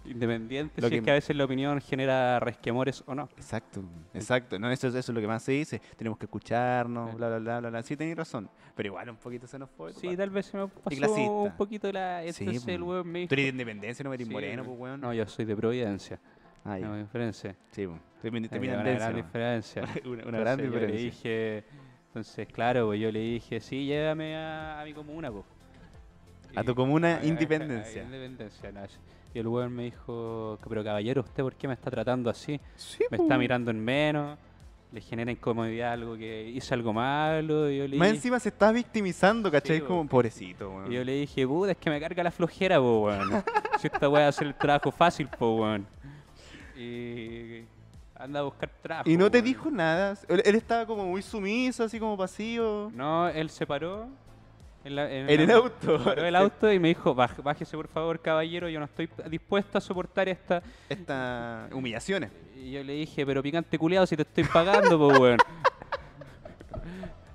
[0.05, 3.29] independiente Lo si es que- que a veces la opinión genera resquemores o no.
[3.37, 3.83] Exacto,
[4.15, 4.59] exacto.
[4.59, 5.81] No, eso, eso es lo que más se dice.
[5.97, 7.17] Tenemos que escucharnos, Sí.
[7.17, 7.83] bla, bla, bla, bla, bla.
[7.83, 8.49] Sí, tenéis razón.
[8.75, 9.99] Pero igual un poquito xenofóbico.
[10.01, 10.17] Sí, pa.
[10.17, 12.23] tal vez se me pasó un poquito la...
[12.33, 12.89] Sí, Entonces el pues.
[12.89, 13.29] weón me dijo...
[13.29, 15.01] Tú eres de independencia, no eres Sí, moreno, pues, weón.
[15.01, 16.19] No, yo soy de Providencia.
[16.65, 16.87] Ah, ya.
[16.89, 17.55] No, diferencia.
[17.73, 17.87] Sí.
[18.23, 19.83] Te Hay una gran diferencia.
[20.07, 20.99] una, gran le diferencia.
[21.05, 21.65] dije,
[22.09, 25.45] entonces claro, pues yo le dije, sí, llévame a, a mi comuna, pues.
[26.57, 28.03] A tu comuna, a- Independencia.
[28.03, 28.81] a Independencia, no.
[29.35, 32.59] Y el weón me dijo, pero caballero, ¿usted por qué me está tratando así?
[32.77, 33.21] Sí, Me pues.
[33.21, 34.39] está mirando en menos,
[34.91, 37.71] le genera incomodidad algo que hice algo malo.
[37.71, 39.77] Y yo le, Más dije, encima se está victimizando, ¿cachai?
[39.77, 40.09] Sí, como weón.
[40.09, 40.91] pobrecito, weón.
[40.91, 43.45] y yo le dije, puta, es que me carga la flojera, po, weón.
[43.79, 45.87] si esta weá hacer el trabajo fácil, po, weón.
[46.75, 47.63] Y
[48.19, 49.09] anda a buscar trabajo.
[49.09, 50.17] Y no te dijo nada.
[50.29, 52.91] Él, él estaba como muy sumiso, así como pasivo.
[52.95, 54.09] No, él se paró.
[54.85, 56.03] En, la- en En el auto.
[56.03, 59.77] Paró el auto y me dijo, "Baj- bájese por favor, caballero, yo no estoy dispuesto
[59.79, 60.63] a soportar esta...
[60.89, 62.31] Estas humillaciones.
[62.57, 65.39] Y yo le dije, pero picante culiado si te estoy pagando, pues, weón.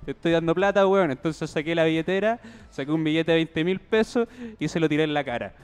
[0.04, 1.10] Te estoy dando plata, weón.
[1.10, 2.38] Entonces saqué la billetera,
[2.70, 5.54] saqué un billete de 20 mil pesos y se lo tiré en la cara.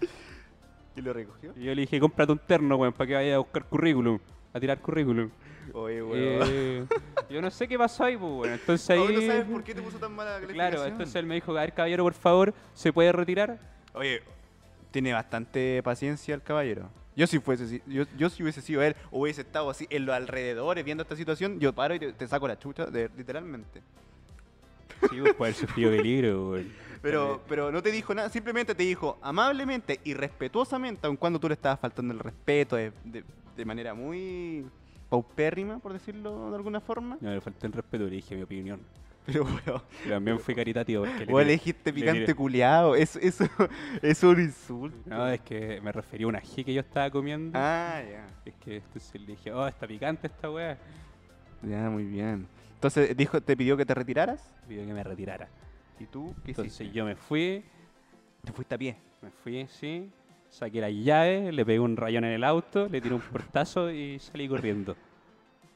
[0.96, 1.52] ¿Y lo recogió?
[1.56, 4.18] Y yo le dije, cómprate un terno, weón, para que vaya a buscar currículum.
[4.52, 5.30] A tirar currículum.
[5.72, 6.48] Oye, weón.
[6.48, 6.86] Eh,
[7.28, 8.52] yo no sé qué pasó ahí, pues, weón.
[8.54, 9.14] Entonces ahí...
[9.14, 11.72] No sabes por qué te puso tan mala Claro, entonces él me dijo, a ver,
[11.72, 13.58] caballero, por favor, ¿se puede retirar?
[13.94, 14.22] Oye,
[14.90, 16.88] tiene bastante paciencia el caballero.
[17.16, 20.14] Yo si fuese, yo, yo si hubiese sido él, o hubiese estado así en los
[20.14, 23.82] alrededores viendo esta situación, yo paro y te, te saco la chucha, de- literalmente.
[25.10, 26.72] Sí, pues, puede haber sufrido peligro, weón.
[27.02, 31.48] Pero, pero no te dijo nada, simplemente te dijo amablemente y respetuosamente, aun cuando tú
[31.48, 33.24] le estabas faltando el respeto de, de-
[33.61, 34.66] de manera muy
[35.09, 37.18] paupérrima, por decirlo de alguna forma.
[37.20, 38.81] No, le falté el respeto, le dije mi opinión.
[39.27, 39.46] Pero,
[40.05, 41.05] Y también fui caritativo.
[41.05, 43.44] Porque le le dijiste le picante tiré- culiado, eso, eso,
[44.03, 44.96] es un insulto.
[45.11, 47.57] No, es que me refería a una ají que yo estaba comiendo.
[47.61, 48.27] Ah, ya.
[48.44, 50.77] Es que entonces le dije, oh, está picante esta weá.
[51.62, 52.46] Ya, muy bien.
[52.75, 54.42] Entonces, dijo, te pidió que te retiraras.
[54.66, 55.49] Pidió que me retirara.
[55.99, 56.92] ¿Y tú qué Entonces hiciste?
[56.96, 57.62] yo me fui,
[58.42, 58.96] Te fuiste a pie.
[59.20, 60.11] me fui, sí.
[60.50, 64.18] Saqué la llave, le pegué un rayón en el auto, le tiré un portazo y
[64.18, 64.96] salí corriendo.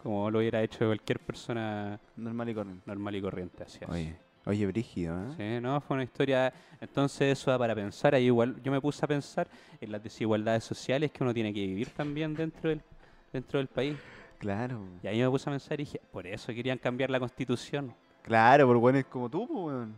[0.02, 2.82] Como lo hubiera hecho cualquier persona Normal y corriente.
[2.84, 3.62] normal y corriente.
[3.62, 3.88] Así es.
[3.88, 5.34] Oye, oye, brígido, ¿eh?
[5.36, 6.52] Sí, no, fue una historia.
[6.80, 8.14] Entonces, eso da para pensar.
[8.14, 9.46] Ahí igual yo me puse a pensar
[9.80, 12.82] en las desigualdades sociales que uno tiene que vivir también dentro del,
[13.32, 13.96] dentro del país.
[14.38, 14.80] Claro.
[15.02, 17.94] Y ahí me puse a pensar y dije, por eso querían cambiar la constitución.
[18.22, 19.94] Claro, por buenos como tú, pues, weón.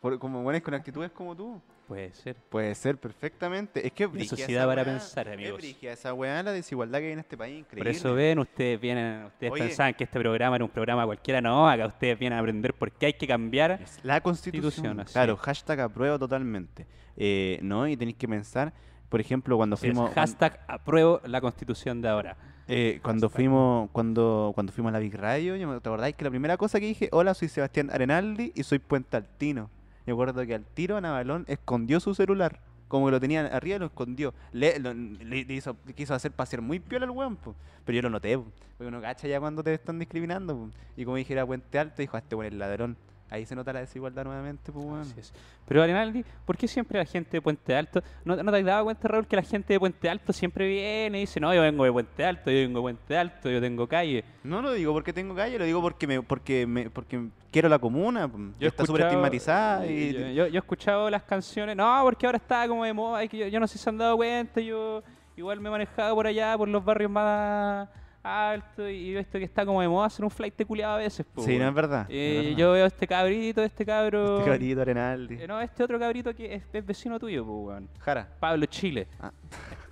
[0.00, 1.60] Por, como buenos con actitudes como tú.
[1.92, 2.36] Puede ser.
[2.48, 3.86] Puede ser perfectamente.
[3.86, 4.92] Es que es sí da para weá.
[4.94, 5.62] pensar, amigos.
[5.62, 7.90] Es esa weá, la desigualdad que hay en este país, increíble.
[7.90, 9.64] Por eso ven, ustedes vienen, ustedes Oye.
[9.64, 12.90] pensaban que este programa era un programa cualquiera, no, acá ustedes vienen a aprender por
[12.92, 13.78] qué hay que cambiar.
[14.04, 15.04] La constitución.
[15.12, 16.86] Claro, hashtag apruebo totalmente.
[17.14, 18.72] Eh, no, y tenéis que pensar,
[19.10, 20.14] por ejemplo, cuando Es fuimos...
[20.14, 22.38] hashtag apruebo la constitución de ahora.
[22.68, 23.36] Eh, cuando Hashtag.
[23.36, 26.86] fuimos cuando cuando fuimos a la Big Radio, ¿te acordáis que la primera cosa que
[26.86, 29.68] dije, hola, soy Sebastián Arenaldi y soy Puente Altino?
[30.06, 33.86] Me acuerdo que al tiro Navalón escondió su celular, como que lo tenía arriba lo
[33.86, 34.34] escondió.
[34.52, 37.38] Le, lo- le- hizo, quiso hacer pasear muy piola al weón,
[37.84, 40.56] pero yo lo noté, po, porque uno cacha ya cuando te están discriminando.
[40.56, 40.68] po.
[40.96, 42.96] Y como dije era Puente Alto, dijo, "Ah, este weón es ladrón.
[43.32, 45.32] Ahí se nota la desigualdad nuevamente, pues, es.
[45.66, 48.02] Pero Arenaldi, ¿por qué siempre la gente de Puente Alto?
[48.26, 51.16] ¿No, no te has dado cuenta, Raúl, que la gente de Puente Alto siempre viene
[51.16, 53.86] y dice, no, yo vengo de Puente Alto, yo vengo de Puente Alto, yo tengo
[53.88, 54.22] calle?
[54.44, 57.78] No lo digo porque tengo calle, lo digo porque me, porque me, porque quiero la
[57.78, 60.12] comuna, pues, Yo está súper estigmatizada y...
[60.12, 63.58] Yo, yo- yo he escuchado las canciones, no, porque ahora está como de moda, yo
[63.60, 65.02] no sé si se han dado cuenta, yo
[65.36, 67.88] igual me he manejado por allá, por los barrios más
[68.22, 70.98] altos, y he visto que está como de moda hacer un flight de culiado a
[70.98, 71.26] veces.
[71.26, 72.06] po, Sí, no es verdad.
[72.08, 72.58] Eh, no es verdad.
[72.58, 74.38] yo veo este cabrito, este cabro...
[74.38, 75.34] Este cabrito, Arenaldi.
[75.40, 77.88] Eh, no, este otro cabrito que es, es vecino tuyo, pues, weón.
[77.98, 78.28] Jara.
[78.38, 79.32] Pablo Chile, Ah.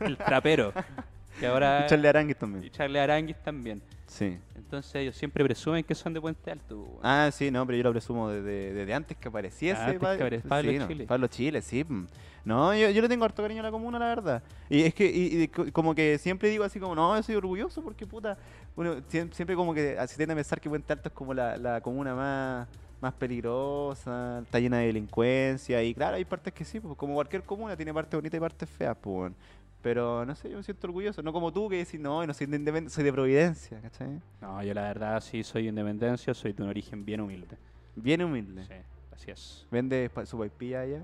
[0.00, 0.72] el trapero.
[1.38, 1.82] que ahora...
[1.86, 2.70] Y Charlie Aranguis y también.
[2.70, 3.82] Charlie Aranguis también.
[4.10, 4.36] Sí.
[4.56, 6.98] Entonces ellos siempre presumen que son de Puente Alto, weón.
[7.04, 9.80] Ah, sí, no, pero yo lo presumo desde, desde antes que apareciese.
[9.80, 11.06] Antes que Pablo sí, no, Chile.
[11.06, 11.84] Pablo Chile, sí.
[11.88, 12.06] mm.
[12.44, 14.42] No, yo, yo le tengo harto cariño a la comuna, la verdad.
[14.68, 17.36] Y es que, y, y co- como que siempre digo así como, no, yo soy
[17.36, 18.36] orgulloso porque, puta,
[18.76, 21.80] siem- siempre como que se tiende a pensar que Puente Alto es como la, la
[21.80, 22.68] comuna más,
[23.00, 25.82] más peligrosa, está llena de delincuencia.
[25.82, 28.68] Y claro, hay partes que sí, pues como cualquier comuna tiene partes bonitas y partes
[28.68, 29.32] feas, pues.
[29.82, 32.46] Pero no sé, yo me siento orgulloso, no como tú que decís, no, no soy
[32.46, 34.20] de Independencia, soy de Providencia, ¿cachai?
[34.40, 37.56] No, yo la verdad sí soy independencia, soy de un origen bien humilde.
[37.96, 38.64] Bien humilde.
[38.66, 38.74] Sí,
[39.10, 39.66] así es.
[39.70, 41.02] Vende su paipilla allá.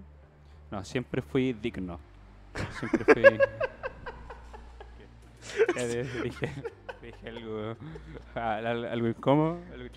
[0.71, 1.99] No, siempre fui digno.
[2.79, 3.39] Siempre fui.
[6.23, 6.51] Dije,
[7.03, 7.77] dije algo,
[8.35, 9.89] al- al- algo incómodo, algo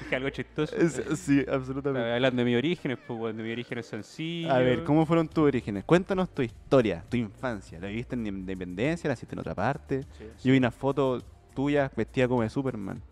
[0.00, 0.74] dije algo chistoso.
[1.16, 2.12] sí, absolutamente.
[2.12, 4.50] hablando de mis orígenes, pues de mis orígenes sencillos.
[4.52, 5.84] A ver, ¿cómo fueron tus orígenes?
[5.84, 7.78] Cuéntanos tu historia, tu infancia.
[7.80, 9.08] ¿La viviste en Independencia?
[9.08, 10.02] ¿La hiciste en otra parte?
[10.18, 11.20] Sí, Yo vi una foto
[11.54, 13.02] tuya vestida como de Superman.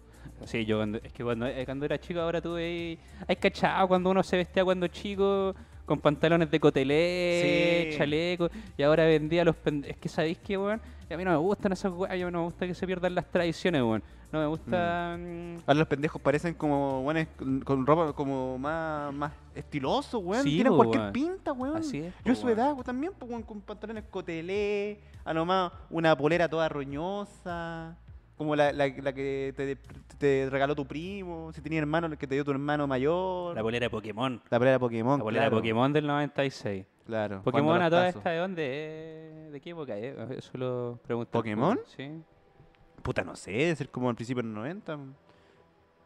[0.46, 3.86] Sí, yo cuando, es que cuando, eh, cuando era chico ahora tuve ahí, hay cachado
[3.88, 5.54] cuando uno se vestía cuando chico
[5.86, 7.98] con pantalones de cotelé, Sí.
[7.98, 11.36] chaleco, y ahora vendía los pend- es que sabéis que weón, a mí no me
[11.36, 14.02] gustan esas weas, a mí no me gusta que se pierdan las tradiciones, weón.
[14.32, 17.24] No me gusta mm, Ahora los pendejos parecen como, bueno,
[17.64, 20.42] con, ropa como más, más estiloso, weón.
[20.42, 21.12] Sí, Tienen po, cualquier weón.
[21.12, 21.76] pinta, weón.
[21.76, 22.58] Así es, Yo a su weón.
[22.58, 27.96] edad weón, también, weón, con pantalones cotelé, a lo más una polera toda roñosa,
[28.36, 29.76] como la, la, la que te,
[30.18, 33.54] te regaló tu primo, si tenía hermano, el que te dio tu hermano mayor.
[33.54, 34.42] la bolera de Pokémon.
[34.50, 35.56] La polera Pokémon, La bolera claro.
[35.56, 36.86] de Pokémon del 96.
[37.06, 37.42] Claro.
[37.42, 39.48] Pokémon a toda esta de dónde?
[39.52, 40.16] ¿De qué época es?
[40.38, 41.30] Eso lo pregunto.
[41.30, 41.78] ¿Pokémon?
[41.96, 42.10] Sí.
[43.02, 44.98] Puta, no sé, debe ser como al principio de los 90.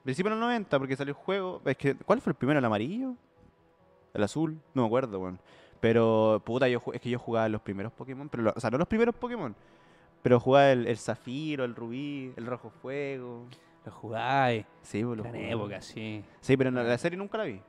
[0.02, 1.62] Principio de los 90, porque salió el juego.
[1.64, 2.58] Es que, ¿cuál fue el primero?
[2.58, 3.14] ¿El amarillo?
[4.12, 4.58] ¿El azul?
[4.74, 5.38] No me acuerdo, weón.
[5.80, 8.28] Pero, puta, yo, es que yo jugaba los primeros Pokémon.
[8.28, 9.54] Pero, o sea, no los primeros Pokémon.
[10.22, 13.46] Pero jugaba el, el zafiro, el rubí, el rojo fuego.
[13.84, 14.64] Lo jugáis.
[14.82, 15.52] Sí, pues, lo Gran jugaba.
[15.52, 16.24] época, sí.
[16.40, 17.60] Sí, pero no, la serie nunca la vi.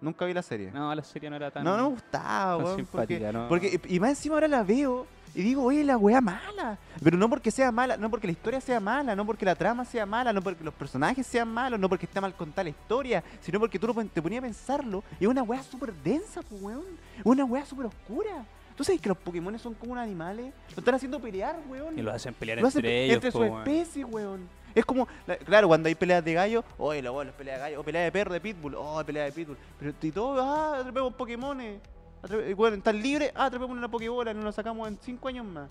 [0.00, 0.70] Nunca vi la serie.
[0.72, 1.62] No, la serie no era tan.
[1.62, 2.86] No, no me gustaba, tan weón.
[2.90, 3.48] Porque, ¿no?
[3.48, 6.76] porque, y más encima ahora la veo y digo, oye, la weá mala.
[7.02, 9.84] Pero no porque sea mala, no porque la historia sea mala, no porque la trama
[9.84, 13.22] sea mala, no porque los personajes sean malos, no porque está mal contada la historia,
[13.40, 16.42] sino porque tú lo pon- te ponías a pensarlo y es una weá súper densa,
[16.42, 16.84] pues, weón.
[17.18, 18.44] Es una weá súper oscura.
[18.82, 20.52] ¿Tú sabes que los Pokémon son como unos animales?
[20.74, 21.96] Lo están haciendo pelear, weón.
[21.96, 23.14] Y lo hacen pelear Lo hacen entre pe- ellos.
[23.14, 24.48] entre su especie, weón.
[24.74, 27.80] Es como, la- claro, cuando hay peleas de gallo, oye, lo bueno, pelea de gallo,
[27.80, 29.56] o pelea de perro, de pitbull, oh, pelea de pitbull.
[29.78, 31.80] Pero y todo, ah, atrapemos Pokémones.
[32.24, 35.46] Atrape- Bueno, están libres, ah, atrapemos una Pokébola, y nos la sacamos en 5 años
[35.46, 35.70] más.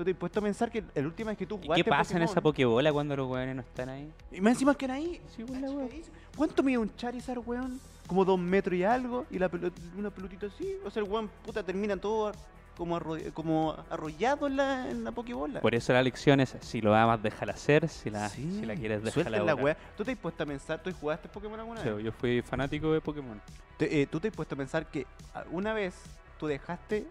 [0.00, 1.90] Entonces te he puesto a pensar que el último vez que tú ¿Y jugaste qué
[1.90, 4.10] pasa en esa Pokébola cuando los weones no están ahí?
[4.32, 5.20] Y más encima que ahí.
[5.36, 5.60] Sí, pues.
[6.36, 7.78] ¿Cuánto mide un Charizard, weón?
[8.06, 10.76] Como dos metros y algo, y la pelot- una pelotita así.
[10.84, 12.32] O sea, el weón, puta, termina todo
[12.78, 15.60] como, arro- como arrollado en la, en la Pokébola.
[15.60, 17.86] Por eso la lección es: si lo amas, déjala hacer.
[17.88, 19.76] Si la, Sí, si la quieres, déjala la wea.
[19.98, 21.94] ¿Tú te has puesto a pensar, tú jugaste Pokémon alguna vez?
[21.98, 23.38] Sí, Yo fui fanático de Pokémon.
[23.80, 25.06] Eh, ¿Tú te has puesto a pensar que
[25.52, 25.94] una vez
[26.38, 27.06] tú dejaste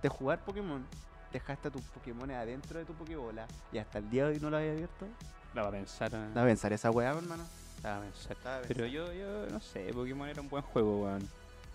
[0.00, 0.86] de jugar Pokémon,
[1.32, 4.50] dejaste a tus Pokémon adentro de tu Pokébola y hasta el día de hoy no
[4.50, 5.06] lo habías abierto?
[5.54, 6.10] La va a pensar.
[6.14, 7.44] eh, Da a pensar esa weá, hermano.
[7.82, 8.36] La va a pensar.
[8.42, 11.28] Da a Pero yo, yo no sé, Pokémon era un buen juego, weón.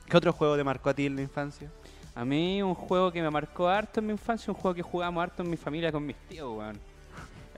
[0.09, 1.69] ¿Qué otro juego te marcó a ti en la infancia?
[2.13, 5.21] A mí un juego que me marcó harto en mi infancia, un juego que jugábamos
[5.23, 6.79] harto en mi familia con mis tíos, weón.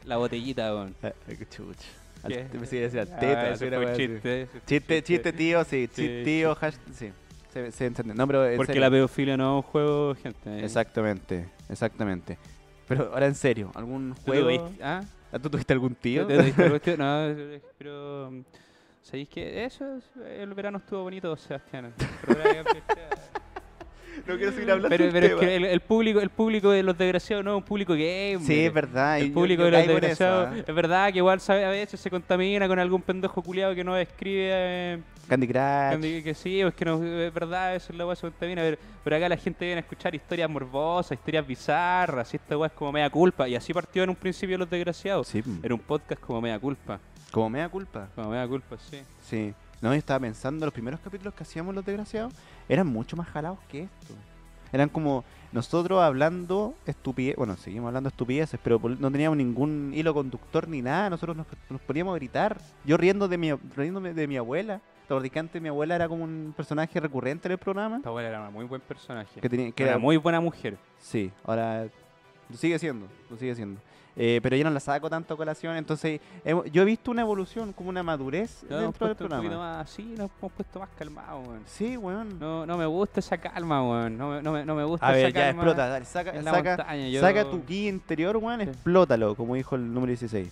[0.05, 0.95] La botellita, weón.
[2.27, 3.65] Te pensé que decía Ah, teta, así.
[3.97, 5.89] chiste, fue Chiste, chiste, tío, sí.
[5.93, 7.13] Sí, tío, hash, sí.
[7.65, 8.13] Se, se entiende.
[8.13, 8.81] No, pero en Porque serio.
[8.81, 10.63] la pedofilia no es un juego, gente.
[10.63, 12.37] Exactamente, exactamente.
[12.87, 14.49] Pero ahora en serio, ¿algún ¿Tú juego?
[14.49, 15.01] tuviste- ¿Ah?
[15.41, 16.27] ¿Tú tuviste algún tío?
[16.97, 17.35] No,
[17.77, 18.31] pero...
[19.01, 19.97] ¿Sabéis que eso?
[19.97, 21.93] es- El verano estuvo bonito, Sebastián.
[24.27, 26.97] No quiero seguir hablando pero, pero es que el, el público el público de los
[26.97, 28.39] desgraciados no es un público gamer.
[28.41, 29.19] Sí, es verdad.
[29.19, 30.63] El público yo de los eso, desgraciados ¿ah?
[30.67, 33.95] es verdad que igual sabe, a veces se contamina con algún pendejo culiado que no
[33.97, 36.01] escribe eh, Candy Crush.
[36.01, 38.77] que, que sí, es que no es verdad, eso es la weá se contamina, pero,
[39.03, 42.73] pero acá la gente viene a escuchar historias morbosas, historias bizarras, y esta weá es
[42.73, 45.27] como media culpa, y así partió en un principio los desgraciados.
[45.27, 46.99] Sí, Era un podcast como media culpa,
[47.31, 48.07] como mea culpa.
[48.15, 48.99] como media culpa, sí.
[49.21, 49.53] Sí.
[49.81, 52.33] No, yo estaba pensando, los primeros capítulos que hacíamos los desgraciados
[52.67, 54.13] eran mucho más jalados que esto.
[54.71, 60.67] Eran como nosotros hablando estupidez, bueno, seguimos hablando estupideces, pero no teníamos ningún hilo conductor
[60.67, 62.57] ni nada, nosotros nos, nos poníamos a gritar.
[62.83, 64.81] Yo riendo de mi, riéndome de mi abuela.
[65.07, 67.97] ¿Te acordás que antes mi abuela era como un personaje recurrente en el programa?
[67.97, 69.39] Esta abuela era una muy buen personaje.
[69.39, 70.77] Que tenía, que era era muy buena mujer.
[70.97, 71.87] Sí, ahora
[72.49, 73.79] lo sigue siendo, lo sigue siendo.
[74.19, 76.19] Eh, pero yo no la saco tanto a colación, entonces
[76.71, 79.57] yo he visto una evolución, como una madurez dentro del un programa.
[79.57, 81.61] más así, nos hemos puesto más calmados, weón.
[81.67, 82.39] Sí, weón.
[82.39, 84.17] No, no me gusta esa calma, weón.
[84.17, 85.61] No me, no no me gusta a ver, esa ya calma.
[85.61, 88.69] explota, dale, saca, saca, montaña, yo- saca tu ki interior, weón, Sí.
[88.69, 90.49] explótalo, como dijo el número 16.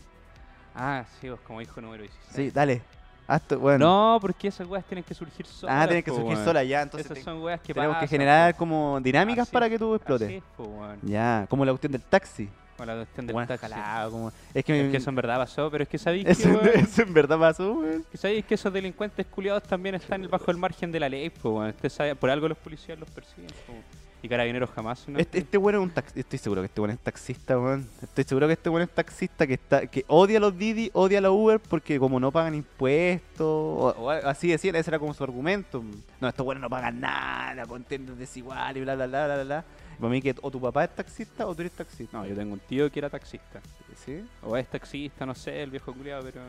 [0.75, 2.35] Ah, sí, vos como hijo número 16.
[2.35, 2.83] Sí, dale.
[3.27, 3.83] Haz tu- bueno.
[4.13, 5.75] No, porque esas weas tienen que surgir solas.
[5.75, 6.45] ah, tienen que po, surgir weón.
[6.45, 8.59] sola ya, entonces Esas te- son weas que tenemos que generar po.
[8.59, 10.29] como dinámicas Así para que tú explotes.
[10.29, 10.85] Es, po.
[11.01, 12.47] Ya, como la cuestión del taxi.
[12.77, 13.67] Con la cuestión del Weón, taxi.
[13.67, 16.49] jalado, como- Es que, Es que eso en verdad pasó, pero es que sabéis eso,
[16.49, 18.05] que, weón, eso en verdad pasó, weón.
[18.11, 21.51] que sabéis que esos delincuentes culiados también están bajo el margen de la ley, po,
[21.59, 21.69] weón.
[21.69, 23.73] Usted sabe, por algo los policías los persiguen, po.
[24.21, 25.07] Y carabineros jamás.
[25.07, 25.19] ¿no?
[25.19, 26.19] Este, este bueno es un taxista.
[26.19, 27.87] Estoy seguro que este bueno es taxista, weón.
[28.01, 31.19] Estoy seguro que este bueno es taxista que está que odia a los Didi, odia
[31.19, 35.13] a los Uber porque como no pagan impuestos, o, o así decía, ese era como
[35.13, 35.83] su argumento.
[36.19, 39.65] No, estos buenos no pagan nada, contentos desiguales y bla, bla, bla, bla, bla.
[39.99, 42.17] Para mí que o tu papá es taxista o tú eres taxista.
[42.17, 43.61] No, yo tengo un tío que era taxista.
[44.05, 44.25] ¿Sí?
[44.43, 46.41] O es taxista, no sé, el viejo culiado, pero...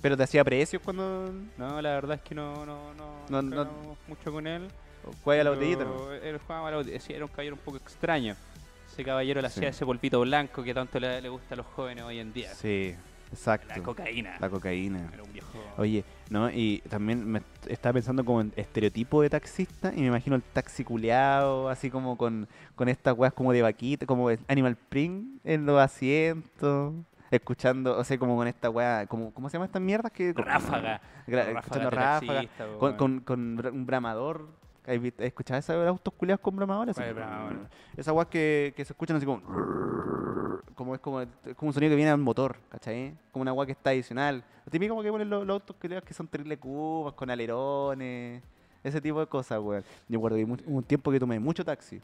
[0.00, 1.32] Pero te hacía precios cuando...
[1.56, 4.68] No, la verdad es que no, no, no, No, no- mucho con él.
[5.24, 6.12] Juega la pero botellita, ¿no?
[6.12, 8.34] Él jugaba a la botella, sí, era un caballero un poco extraño.
[8.92, 9.58] Ese caballero le Sí.
[9.58, 12.54] hacía ese polvito blanco que tanto le, le gusta a los jóvenes hoy en día.
[12.54, 12.94] Sí,
[13.30, 13.68] exacto.
[13.76, 14.36] La cocaína.
[14.40, 15.10] La cocaína.
[15.12, 15.46] Era un viejo...
[15.78, 20.36] Oye, no, y también me estaba pensando como en estereotipo de taxista y me imagino
[20.36, 25.40] el taxi culeado, así como con, con estas weas como de vaquita, como Animal Print
[25.44, 26.94] en los asientos,
[27.30, 30.12] escuchando, o sea, como con esta wea, como, ¿cómo se llama estas mierdas?
[30.12, 31.00] que como- Ráfaga.
[31.26, 32.42] gra- Ráfaga escuchando ráfaga,
[32.96, 34.48] con, con, un bramador.
[34.86, 36.94] ¿Has visto- has escuchado esos autos culeados con bramadores?
[36.94, 37.68] ¿Cuál Así, es el bramador?
[37.96, 39.42] Esas weas que, que se escuchan así como...
[40.74, 43.14] Como es como, es como un sonido que viene al motor, ¿cachai?
[43.32, 44.44] Como una wea que está adicional.
[44.64, 48.42] Lo típico como que ponen los, los autos culeados que son terrible cubas, con alerones,
[48.84, 49.82] ese tipo de cosas, weón.
[50.06, 51.98] Yo recuerdo que hubo un tiempo que tomé mucho taxi.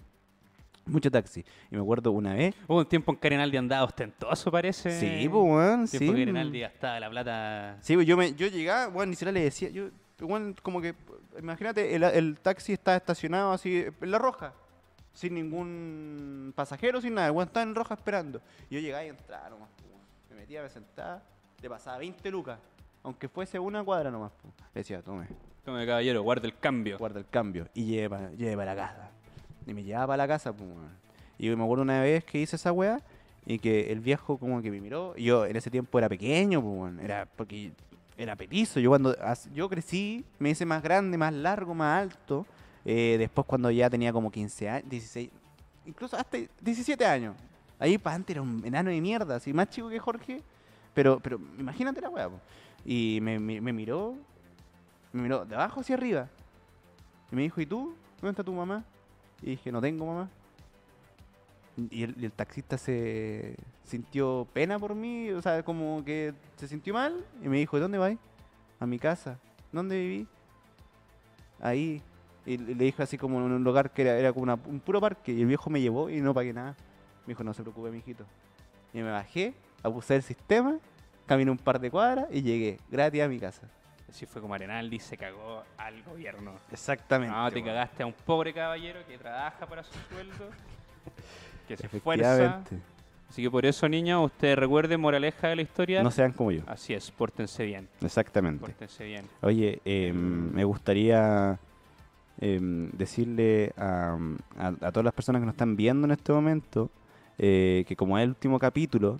[0.86, 1.44] Mucho taxi.
[1.70, 2.54] Y me acuerdo una vez...
[2.66, 4.90] Hubo un tiempo en que Arenaldi andaba ostentoso, parece.
[4.98, 5.98] Sí, pues, weón, sí.
[5.98, 7.76] tiempo que Arenaldi gastaba la plata...
[7.80, 9.90] Sí, pues yo, me, yo llegaba, bueno, ni siquiera le decía, yo,
[10.22, 10.94] bueno, como que,
[11.38, 14.52] imagínate, el, el taxi está estacionado así, en la roja,
[15.12, 18.40] sin ningún pasajero, sin nada, el weón estaba en roja esperando.
[18.70, 20.00] Y yo llegaba y entraba nomás, weón.
[20.30, 21.22] me metía, me sentaba,
[21.60, 22.58] le pasaba 20 lucas,
[23.02, 24.54] aunque fuese una cuadra nomás, pues.
[24.74, 25.28] Le decía, tome,
[25.64, 26.98] Tome, caballero, guarda el cambio.
[26.98, 29.10] guarda el cambio y lleve para, lleve para la casa.
[29.64, 30.68] Y me llevaba para la casa, pues.
[31.38, 33.00] Y me acuerdo una vez que hice esa weá
[33.46, 35.14] y que el viejo como que me miró.
[35.16, 36.98] Y yo en ese tiempo era pequeño, pues.
[36.98, 37.72] Era porque
[38.16, 38.80] era petizo.
[38.80, 39.14] Yo cuando
[39.54, 42.46] yo crecí, me hice más grande, más largo, más alto.
[42.84, 45.30] Eh, después cuando ya tenía como 15 años, 16,
[45.86, 47.34] incluso hasta 17 años.
[47.78, 50.42] Ahí para antes era un enano de mierda, así más chico que Jorge.
[50.94, 52.28] Pero, pero imagínate la weá.
[52.84, 54.14] Y me, me- me miró,
[55.12, 56.28] me miró de abajo hacia arriba.
[57.30, 57.94] Y me dijo, ¿y tú?
[58.20, 58.84] ¿Dónde está tu mamá?
[59.40, 60.28] Y dije, no tengo mamá.
[61.76, 66.68] Y el, y el taxista se sintió pena por mí, o sea, como que se
[66.68, 67.24] sintió mal.
[67.42, 68.18] Y me dijo, ¿de dónde vais?
[68.78, 69.38] A mi casa.
[69.72, 70.26] ¿Dónde viví?
[71.60, 72.02] Ahí.
[72.44, 75.00] Y le dije así como en un lugar que era, era como una- un puro
[75.00, 75.32] parque.
[75.32, 76.76] Y el viejo me llevó y no pagué nada.
[77.26, 78.26] Me dijo, no se preocupe, mijito.
[78.92, 80.76] Y me bajé, abusé del sistema,
[81.26, 83.62] caminé un par de cuadras y llegué gratis a mi casa.
[84.10, 86.52] Así fue como Arenaldi se cagó al gobierno.
[86.70, 87.34] Exactamente.
[87.34, 90.50] No, te cagaste a un pobre caballero que trabaja para su sueldo,
[91.76, 92.62] que se esfuerza.
[93.28, 96.02] Así que por eso, niños, ustedes recuerden, moraleja de la historia.
[96.02, 96.62] No sean como yo.
[96.66, 98.60] Así es, pórtense bien, Exactamente.
[98.60, 99.24] pórtense bien.
[99.40, 101.58] Oye, eh, me gustaría
[102.40, 102.58] eh,
[102.92, 104.18] decirle a,
[104.58, 106.90] a- a todas las personas que nos están viendo en este momento
[107.38, 109.18] eh, que como es el último capítulo,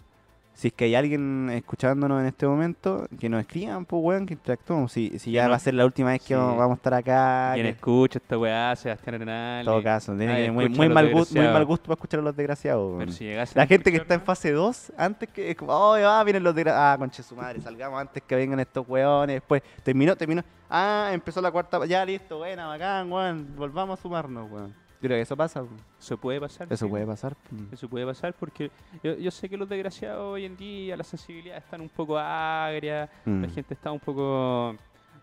[0.55, 4.35] si es que hay alguien escuchándonos en este momento, que nos escriban, pues weón, que
[4.35, 4.93] interactuemos.
[4.93, 6.35] Si, si ya no- va a ser la última vez que sí.
[6.35, 9.61] vamos, a estar acá, Quien que- escucha esta weá, Sebastián Arenaldi.
[9.61, 11.53] en todo caso, tiene que- muy, muy mal gusto, muy desgraciados.
[11.55, 12.95] mal gusto para escuchar a los desgraciados.
[12.99, 15.51] Pero si La gente que está en fase 2, antes que.
[15.51, 16.65] Es como, oh, ah, vienen los de.
[16.69, 19.37] Ah, conche su madre, salgamos antes que vengan estos weones.
[19.37, 20.43] Después terminó, terminó.
[20.71, 21.85] Ah, empezó la cuarta.
[21.87, 23.47] Ya listo, buena, bacán, weón.
[23.57, 24.82] Volvamos a sumarnos, weón.
[25.03, 25.65] Yo creo que eso pasa.
[26.01, 26.69] Eso puede pasar.
[26.73, 26.91] Eso sí.
[26.91, 27.37] puede pasar.
[27.73, 28.71] Eso puede pasar porque
[29.03, 33.11] yo, yo sé que los desgraciados hoy en día, la sensibilidad están un poco agria,
[33.25, 33.43] Mm.
[33.43, 34.77] la gente está un poco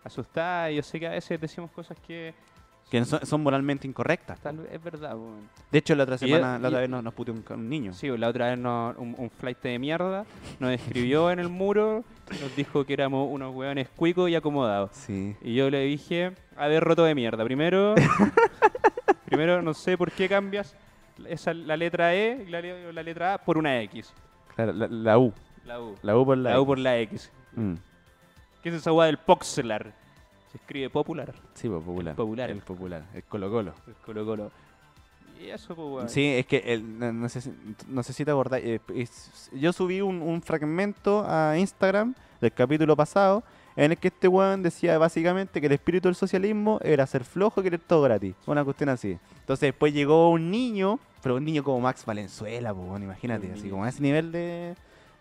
[0.04, 2.34] asustada y yo sé que a veces decimos cosas que
[2.90, 4.38] Que son, son moralmente incorrectas.
[4.40, 5.32] Tal vez es verdad, po.
[5.70, 7.92] De hecho, la otra yo- semana, la otra vez nos, nos puteó un, un niño.
[7.94, 10.24] Sí, la otra vez nos- un, un flight de mierda
[10.58, 12.04] nos escribió en el muro,
[12.40, 14.90] nos dijo que éramos unos hueones cuicos y acomodados.
[14.92, 15.36] Sí.
[15.40, 17.44] Y yo le dije, a ver, roto de mierda.
[17.44, 17.94] Primero,
[19.30, 20.74] primero no sé por qué cambias
[21.26, 24.12] esa, la letra E y la, la letra A por una X.
[24.54, 25.32] Claro, la, la U.
[25.64, 25.94] La U.
[26.02, 27.30] La U por la, La U por la X.
[27.54, 27.74] Mm.
[28.62, 29.92] ¿Qué es esa hueá del Poxelar?
[30.50, 31.32] Se escribe popular.
[31.54, 32.14] Sí, pues, popular.
[32.16, 32.50] Popular.
[32.50, 33.02] El popular.
[33.14, 33.72] El Colo Colo.
[33.86, 34.50] El Colo Colo.
[35.40, 36.10] Y eso, pues.
[36.12, 37.40] Sí, es que el- no, no sé,
[37.88, 38.60] no sé si te acordás.
[38.62, 43.42] eh, es- yo subí un, un fragmento a Instagram del capítulo pasado
[43.84, 47.60] en el que este weón decía básicamente que el espíritu del socialismo era ser flojo
[47.60, 48.34] y querer todo gratis.
[48.46, 49.16] Una cuestión así.
[49.38, 53.84] Entonces después llegó un niño, pero un niño como Max Valenzuela, pues, imagínate, así como
[53.84, 54.74] a ese nivel de...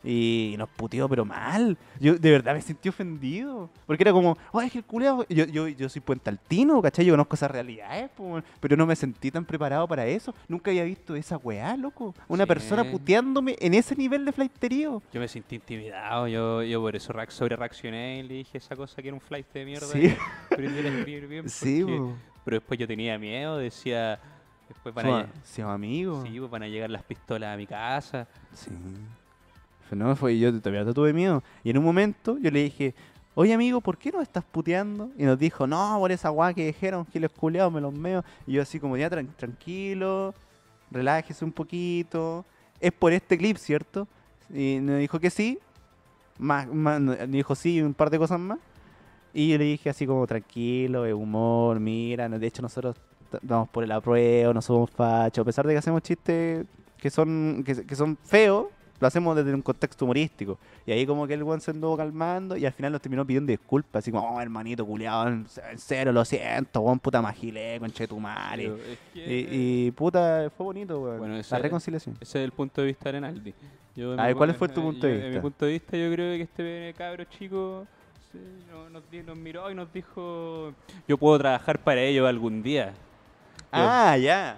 [0.04, 1.78] Y nos puteó, pero mal.
[2.00, 3.70] Yo de verdad me sentí ofendido.
[3.86, 5.26] Porque era como, oh, es que el culeado.
[5.28, 7.06] Yo, yo, yo soy puentaltino, ¿cachai?
[7.06, 10.34] Yo conozco esas realidades, po, pero no me sentí tan preparado para eso.
[10.48, 12.14] Nunca había visto esa weá, loco.
[12.28, 12.48] Una Sí.
[12.48, 15.02] persona puteándome en ese nivel de flighterío.
[15.12, 19.02] Yo me sentí intimidado, yo, yo por eso sobre reaccioné y le dije esa cosa
[19.02, 19.88] que era un flight de mierda.
[19.88, 21.50] Sí, a escribir bien.
[21.50, 22.14] sí, po.
[22.46, 24.20] Pero después yo tenía miedo, decía,
[24.68, 26.28] después van a, amigos.
[26.28, 28.28] sí, pues van a llegar las pistolas a mi casa.
[28.54, 28.72] Sí.
[29.96, 31.44] No, fue, yo todavía te tuve miedo.
[31.64, 32.94] Y en un momento yo le dije,
[33.36, 35.10] oye amigo, ¿por qué nos estás puteando?
[35.18, 38.24] Y nos dijo, no, por esa guay que dijeron, giles culeados, me los meo.
[38.46, 40.34] Y yo así como, ya tran- tranquilo,
[40.92, 42.46] relájese un poquito.
[42.80, 44.08] Es por este clip, ¿cierto?
[44.50, 45.60] Y me dijo que sí.
[46.38, 48.60] Más, más, me dijo sí un par de cosas más.
[49.34, 52.96] Y yo le dije así como, tranquilo, de humor, mira, de hecho nosotros
[53.44, 55.44] vamos por el apruebo, no somos fachos.
[55.44, 56.66] A pesar de que hacemos chistes
[56.98, 58.68] que son, que son feos,
[59.00, 60.58] lo hacemos desde un contexto humorístico.
[60.86, 63.52] Y ahí como que el weón se anduvo calmando y al final nos terminó pidiendo
[63.52, 68.20] disculpas, así como, oh, hermanito culiado, en serio, lo siento, weón, puta magilé, conche tu
[68.20, 68.72] madre.
[69.14, 71.20] Y, y, puta, fue bonito, weón.
[71.20, 72.16] Bueno, la reconciliación.
[72.20, 73.54] Ese es el punto de vista de Arenaldi.
[73.96, 75.42] Yo, A ver, ¿cuál fue tu punto de En mi vista?
[75.42, 77.86] punto de vista yo creo que este cabro chico
[79.26, 80.74] nos miró y nos dijo,
[81.08, 82.94] yo puedo trabajar para ellos algún día.
[83.72, 84.58] Ah, ya.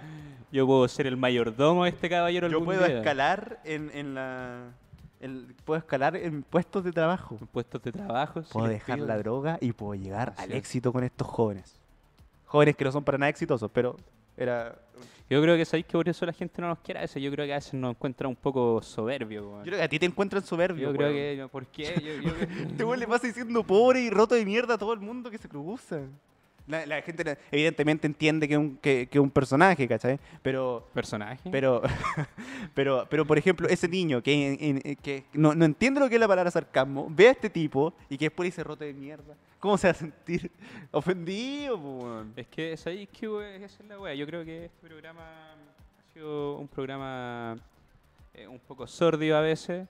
[0.52, 2.98] Yo puedo ser el mayordomo de este caballero Yo algún puedo día.
[2.98, 4.70] escalar en, en la...
[5.64, 7.38] puedo escalar en puestos de trabajo.
[7.40, 8.42] En puestos de trabajo.
[8.42, 9.06] si Puedo les dejar pido.
[9.06, 10.58] la droga y puedo llegar Así al es.
[10.58, 11.74] éxito con estos jóvenes.
[12.44, 13.96] Jóvenes que no son para nada exitosos, pero
[14.36, 14.76] era...
[15.30, 17.22] Yo creo que sabéis que por eso la gente no nos quiere a veces.
[17.22, 19.48] Yo creo que a veces nos encuentra un poco soberbio.
[19.48, 19.58] weón.
[19.60, 20.90] Yo creo que a ti te encuentran soberbio.
[20.90, 21.14] Yo creo weón.
[21.38, 21.48] que.
[21.50, 22.20] ¿Por qué?
[22.22, 22.36] Yo, yo-
[22.68, 25.38] Este weón le pasa diciendo pobre y roto de mierda a todo el mundo que
[25.38, 26.00] se cruza.
[26.72, 30.18] La, la gente evidentemente entiende que es un, que, que es un personaje, ¿cachai?
[30.42, 31.50] Pero, Personaje.
[31.50, 31.82] pero,
[32.74, 36.14] pero, pero, por ejemplo, ese niño que, en- en- que no, no entiende lo que
[36.16, 39.34] es la palabra sarcasmo, ve a este tipo y que después dice roto de mierda.
[39.60, 40.50] ¿Cómo se va a sentir?
[40.90, 42.24] Ofendido, po.
[42.36, 44.14] Es que sabéis que we- esa es la wea.
[44.14, 47.56] Yo creo que este programa ha sido un programa
[48.34, 49.86] eh, un poco sordio a veces.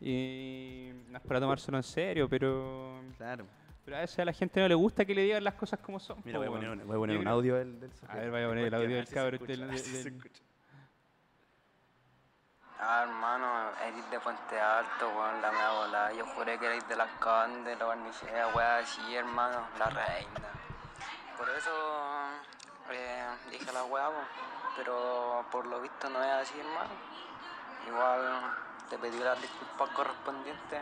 [0.00, 3.44] Y no es para tomárselo en serio, pero, Claro.
[3.84, 5.98] Pero a veces a la gente no le gusta que le digan las cosas como
[6.00, 6.18] son.
[6.24, 8.14] Mira, voy a poner, un- voy a poner Yo un creo- audio del, del A
[8.14, 10.32] ver, voy a poner el audio del cabro del- del- del-
[12.84, 16.12] Ah, hermano, eres de Puente Alto, weón, la mea volada.
[16.14, 20.48] Yo juré que eres de las Condes, la Barnicea, weón, así, hermano, la reina.
[21.38, 21.70] Por eso
[22.90, 24.10] eh, dije la weá,
[24.76, 26.90] pero por lo visto no es así, hermano.
[27.86, 28.52] Igual
[28.90, 30.80] te pedí las disculpas correspondientes,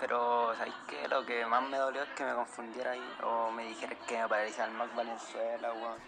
[0.00, 1.08] pero ¿sabéis qué?
[1.08, 4.28] Lo que más me dolió es que me confundiera ahí, o me dijeras que me
[4.28, 5.98] parecía al Mac Valenzuela, weón.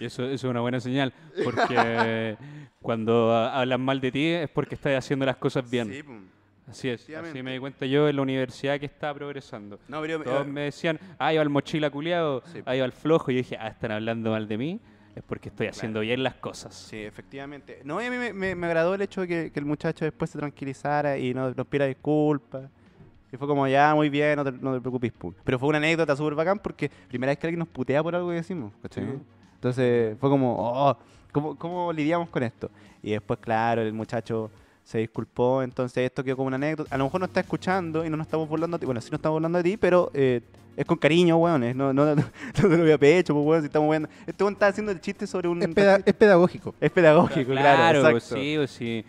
[0.00, 1.12] Y eso, eso es una buena señal,
[1.44, 2.36] porque
[2.82, 5.92] cuando hablan mal de ti es porque estás haciendo las cosas bien.
[5.92, 6.24] Sí, pum.
[6.68, 9.78] Así es, así me di cuenta yo en la universidad que estaba progresando.
[9.86, 12.60] No, pero, Todos me decían, ah, iba al mochila culiado, Sí.
[12.66, 13.30] ah, iba al flojo.
[13.30, 14.80] Y yo dije, ah, están hablando mal de mí,
[15.16, 16.74] es porque estoy haciendo bien las cosas.
[16.74, 17.80] Sí, efectivamente.
[17.84, 20.04] No, y a mí me, me- me agradó el hecho de que, que el muchacho
[20.04, 22.70] después se tranquilizara y no nos pidiera disculpas.
[23.32, 25.12] Y fue como, ya, muy bien, no te, no te preocupes.
[25.12, 25.32] pum.
[25.42, 28.28] Pero fue una anécdota súper bacán porque primera vez que alguien nos putea por algo
[28.28, 29.04] que decimos, ¿cachai?
[29.54, 30.96] Entonces fue como, oh,
[31.32, 32.70] ¿cómo, ¿cómo lidiamos con esto?
[33.02, 34.50] Y después, claro, el muchacho
[34.84, 36.94] se disculpó, entonces esto quedó como una anécdota.
[36.94, 38.86] A lo mejor no está escuchando y no nos estamos burlando de ti.
[38.86, 40.42] Bueno, sí nos estamos burlando de ti, pero eh,
[40.76, 41.64] es con cariño, weón.
[41.64, 42.22] es- No, no, no,
[42.62, 44.08] lo voy a pecho, pues, weón, si estamos viendo.
[44.26, 45.62] Este weón está haciendo el chiste sobre un...
[45.62, 46.74] Es, peda- es pedagógico.
[46.80, 48.36] Es pedagógico, claro, pues exacto.
[48.42, 49.04] sí, pues sí.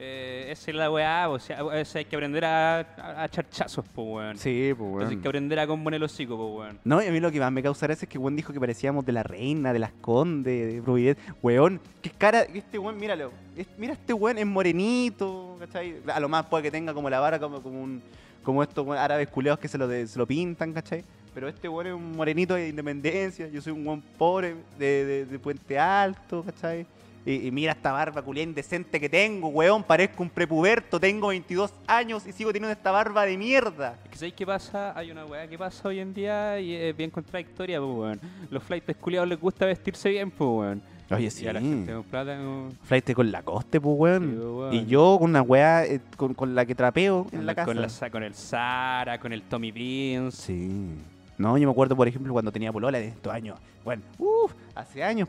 [0.00, 3.22] Eh, esa es la weá, pues, o sea, a veces hay que aprender a, a,
[3.22, 4.38] a echar chazos, pues, weón.
[4.38, 5.22] Sí, pues, Entonces hay weón.
[5.22, 6.78] que aprender a componer el hocico, pues, weón.
[6.84, 8.60] No, y a mí lo que más me causa gracia es que weón dijo que
[8.60, 11.34] parecíamos de la reina, de las condes, de Providencia.
[11.42, 13.32] Weón, qué cara, este weón, míralo.
[13.56, 15.96] Es- mira este weón, es morenito, ¿cachai?
[16.14, 18.00] A lo más puede que tenga como la vara como, como un
[18.42, 21.04] como estos árabes culeados que se lo, se lo pintan, ¿cachai?
[21.34, 25.38] Pero este weón es un morenito de independencia, yo soy un weón pobre de, de-
[25.38, 26.86] Puente Alto, ¿cachai?
[27.26, 32.26] Y, mira esta barba culia indecente que tengo, weón, parezco un prepuberto, tengo 22 años
[32.26, 33.98] y sigo teniendo esta barba de mierda.
[34.14, 34.98] ¿sabéis qué pasa?
[34.98, 38.20] Hay una weá que pasa hoy en día y es bien contradictoria, pues weón.
[38.50, 40.82] Los flights culiados les gusta vestirse bien, pues weón.
[41.10, 44.22] Oye, Y a la gente con plata no- Flight con la coste, pues, weón.
[44.30, 44.74] Sí, pues, weón.
[44.74, 47.54] Y yo con una weá eh, con, con la que trapeo en con, la la-
[47.54, 47.66] casa.
[47.66, 50.34] con, la con el Sara, con el Tommy Beans.
[50.34, 50.90] Sí.
[51.38, 53.58] No, yo me acuerdo, por ejemplo, cuando tenía polola de estos años.
[53.84, 55.28] Bueno, uff, hace años.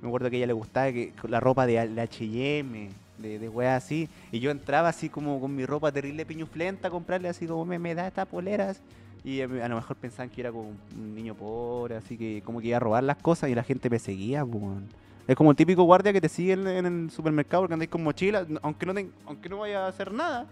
[0.00, 3.48] Me acuerdo que a ella le gustaba que, con la ropa de H&M, de, de
[3.48, 4.08] weá así.
[4.32, 7.78] Y yo entraba así como con mi ropa terrible piñuflenta a comprarle así como, me,
[7.78, 8.80] me da esta poleras.
[9.24, 12.68] Y a, lo mejor pensaban que era como un niño pobre, así que como que
[12.68, 14.86] iba a robar las cosas y la gente me seguía, weón.
[15.28, 18.02] Es como el típico guardia que te sigue en, en el supermercado porque andáis con
[18.02, 18.94] mochila, aunque no
[19.26, 20.46] aunque no vaya a hacer nada,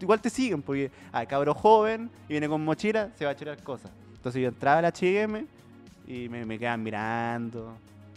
[0.00, 3.62] igual te siguen porque ah, cabro joven y viene con mochila, se va a chorar
[3.62, 3.90] cosas.
[4.16, 5.44] Entonces yo entraba a la H&M
[6.08, 7.74] y me, me quedaban mirando.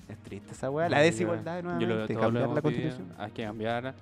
[0.07, 0.87] Es triste esa weá.
[0.87, 2.13] La Yo- desigualdad Yo nuevamente.
[2.13, 3.07] todos lo cambiar la constitución.
[3.17, 3.93] Hay que cambiar.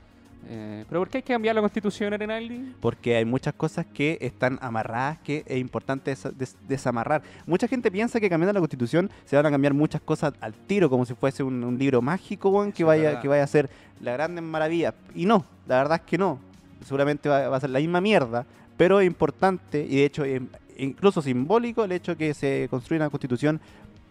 [0.48, 2.76] Eh, ¿Pero por qué hay que cambiar la constitución, Arenaldi?
[2.80, 7.24] Porque hay muchas cosas que están amarradas que es importante desa- des- desamarrar.
[7.48, 10.90] Mucha gente piensa que cambiando la constitución se van a cambiar muchas cosas al tiro,
[10.90, 13.70] como si fuese un, un libro mágico que, vaya, que vaya a ser
[14.02, 14.94] la grande maravilla.
[15.16, 16.40] Y no, la verdad es que no.
[16.86, 18.46] Seguramente va, va a ser la misma mierda,
[18.78, 20.42] pero es importante y de hecho es
[20.78, 23.60] incluso simbólico el hecho que se construya una constitución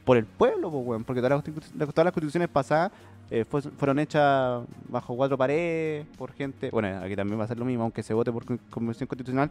[0.05, 2.93] por el pueblo, weón, porque todas las, todas las constituciones pasadas
[3.31, 6.71] eh, fue- fueron hechas bajo cuatro paredes, por gente.
[6.71, 9.51] Bueno, aquí también va a ser lo mismo, aunque se vote por con- convención constitucional.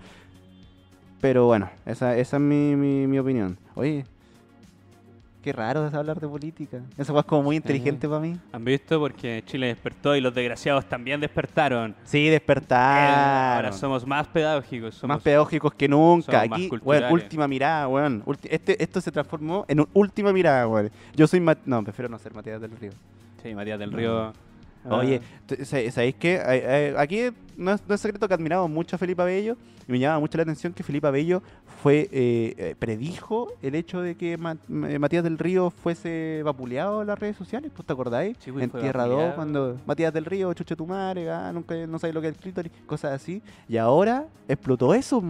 [1.21, 3.57] Pero bueno, esa, esa es mi opinión.
[3.75, 4.05] Oye,
[5.43, 6.81] qué raro es hablar de política.
[6.97, 8.37] Esa es como muy inteligente para mí.
[8.53, 8.97] ¿Han visto?
[8.99, 11.95] Porque Chile despertó y los desgraciados también despertaron.
[12.05, 13.57] Sí, Eh, despertar.
[13.57, 14.95] Ahora somos más pedagógicos.
[14.95, 16.41] Somos, más pedagógicos que nunca.
[16.41, 18.23] Aquí, weón, última mirada, weón.
[18.43, 20.89] Este, esto se transformó en un última mirada, weón.
[21.13, 22.91] Yo soy No, prefiero no ser Matías del Río.
[23.43, 23.91] Sí, Matías del.
[23.91, 24.33] Río.
[24.85, 24.89] Ah,
[25.63, 26.93] sa- ¿sabéis qué?
[26.97, 27.21] Aquí
[27.57, 29.57] no es, no es secreto que admiramos mucho a Felipe Abello
[29.87, 31.41] y me llama mucho la atención que Felipe Abello
[31.81, 37.07] fue, eh, eh, predijo el hecho de que M- Matías del Río fuese vapuleado en
[37.07, 38.37] las redes sociales, ¿pues te acordáis?
[38.39, 39.35] Sí, pues, en Tierra 2, vapuleado.
[39.35, 42.39] cuando Matías del Río, chuche tu madre, ah, nunca no sabes lo que es el
[42.39, 43.41] clítoris, cosas así.
[43.67, 45.21] Y ahora explotó eso.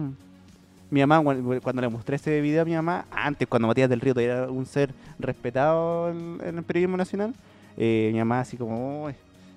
[0.90, 4.00] Mi mamá, cuando cuando le mostré ese video a mi mamá, antes, cuando Matías del
[4.00, 7.34] Río todavía era un ser respetado en, en el periodismo nacional,
[7.76, 9.14] eh, mi mamá así como, "Uy,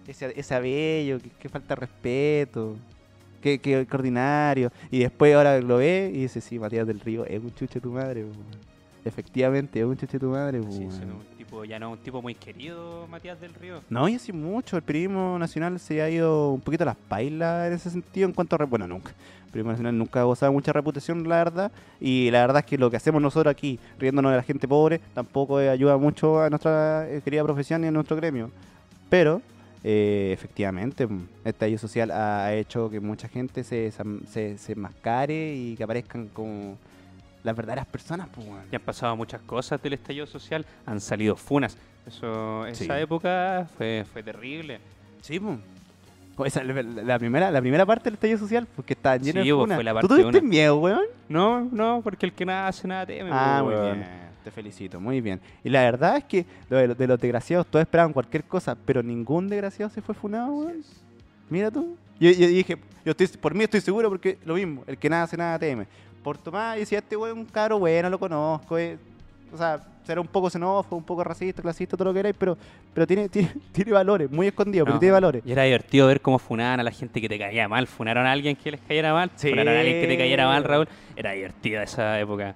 [0.07, 2.75] ese, ese abello, que, que falta de respeto,
[3.41, 4.71] que, que, que ordinario.
[4.91, 7.91] Y después ahora lo ve y dice, sí, Matías del Río es un chuche tu
[7.91, 8.23] madre.
[8.23, 8.31] po".
[9.05, 10.59] Efectivamente, es un chuche tu madre.
[10.61, 13.81] po, sí, un tipo, ya no un tipo muy querido, Matías del Río.
[13.89, 14.75] No, y así mucho.
[14.75, 18.33] El periodismo nacional se ha ido un poquito a las pailas en ese sentido en
[18.33, 18.59] cuanto a...
[18.59, 19.11] re- Bueno, nunca.
[19.45, 21.71] El periodismo nacional nunca ha gozado mucha reputación, la verdad.
[22.01, 24.99] Y la verdad es que lo que hacemos nosotros aquí, riéndonos de la gente pobre,
[25.13, 28.51] tampoco eh, ayuda mucho a nuestra eh, querida profesión y a nuestro gremio.
[29.09, 29.41] Pero,
[29.83, 33.91] eh, efectivamente, el estallido social ha, hecho que mucha gente se,
[34.31, 36.77] se, se mascare y que aparezcan como
[37.43, 38.27] las verdaderas personas.
[38.33, 38.61] Pues, weón.
[38.71, 41.77] Ya han pasado muchas cosas del estallido social, han salido funas.
[42.05, 43.01] Eso, esa Sí.
[43.01, 44.79] época fue, fue terrible.
[45.21, 45.57] Sí, pues.
[46.45, 49.55] Esa, la, la primera, la primera parte del estallido social, porque estaban llenos Sí, de
[49.55, 49.75] pues, funas.
[49.77, 50.41] fue la ¿Tú tuviste una.
[50.41, 51.01] miedo, weón?
[51.29, 53.29] No, no, porque el que nada hace nada teme.
[53.33, 53.97] Ah, pues, muy weón.
[53.99, 54.26] bien.
[54.47, 55.41] Te felicito, muy bien.
[55.61, 59.03] Y la verdad es que de, lo- de los desgraciados, todos esperaban cualquier cosa, pero
[59.03, 60.83] ningún desgraciado se fue funado, weón.
[61.49, 61.97] Mira tú.
[62.17, 65.23] Yo, yo dije, yo estoy, por mí estoy seguro porque lo mismo, el que nada
[65.23, 65.85] hace nada teme.
[66.23, 68.77] Por Tomás, yo decía, este weón es un cabro bueno, lo conozco.
[68.77, 68.97] eh.
[69.51, 72.57] O sea, será un poco xenófobo, un poco racista, clasista, todo lo que queráis, pero,
[72.93, 75.43] pero tiene, tiene, tiene valores, muy escondido, pero tiene valores.
[75.45, 77.85] Y era divertido ver cómo funaban a la gente que te caía mal.
[77.85, 79.29] Funaron a alguien que les cayera mal.
[79.35, 79.49] Sí.
[79.49, 80.87] Funaron a alguien que te cayera mal, Raúl.
[81.17, 82.55] Era divertida esa época.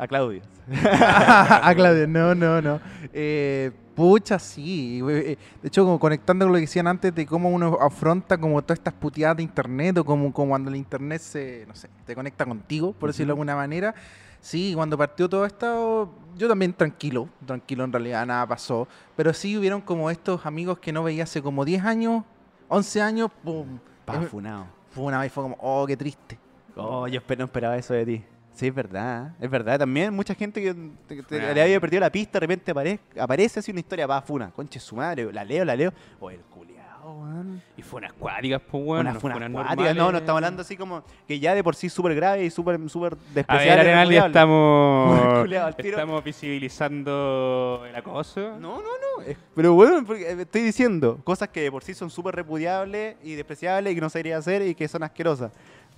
[0.00, 0.40] A Claudio.
[0.82, 2.80] ah, Claudio, no, no, no.
[3.12, 4.98] Eh, pucha, sí.
[5.06, 8.62] eh, De hecho, como conectando con lo que decían antes de cómo uno afronta como
[8.62, 12.14] todas estas puteadas de internet o como, como cuando el internet se, no sé, te
[12.14, 13.94] conecta contigo, por decirlo de alguna manera.
[14.40, 18.88] Sí, cuando partió todo esto, yo también tranquilo, tranquilo en realidad, nada pasó.
[19.16, 22.24] Pero sí hubieron como estos amigos que no veía hace como 10 años,
[22.68, 23.78] 11 años, pum.
[24.06, 24.64] Pa, funado.
[24.96, 26.38] Una vez, fue como, oh, qué triste.
[26.74, 28.24] Oh, yo no esperaba eso de ti.
[28.60, 29.78] Sí, es verdad, es verdad.
[29.78, 30.74] También mucha gente que
[31.08, 31.52] te- te- Funa.
[31.54, 34.78] le había perdido la pista, de repente aparece, aparece así una historia, va, funa, conche
[34.78, 35.92] su madre, la leo, la leo.
[36.20, 37.62] O el culiao, weón.
[37.76, 39.10] Y funas cuáticas, pues, bueno.
[39.10, 39.94] Una funa acuática.
[39.94, 42.78] No, no estamos hablando así como que ya de por sí súper grave y súper
[42.90, 43.14] súper
[43.48, 44.18] A ver, repudiable.
[44.26, 45.96] estamos, Culeado al tiro.
[45.96, 48.40] estamos visibilizando el acoso.
[48.60, 49.22] No, no, no.
[49.26, 53.16] es- Pero bueno, porque, eh, estoy diciendo cosas que de por sí son súper repudiables
[53.22, 55.50] y despreciables y que no se debería hacer y que son asquerosas.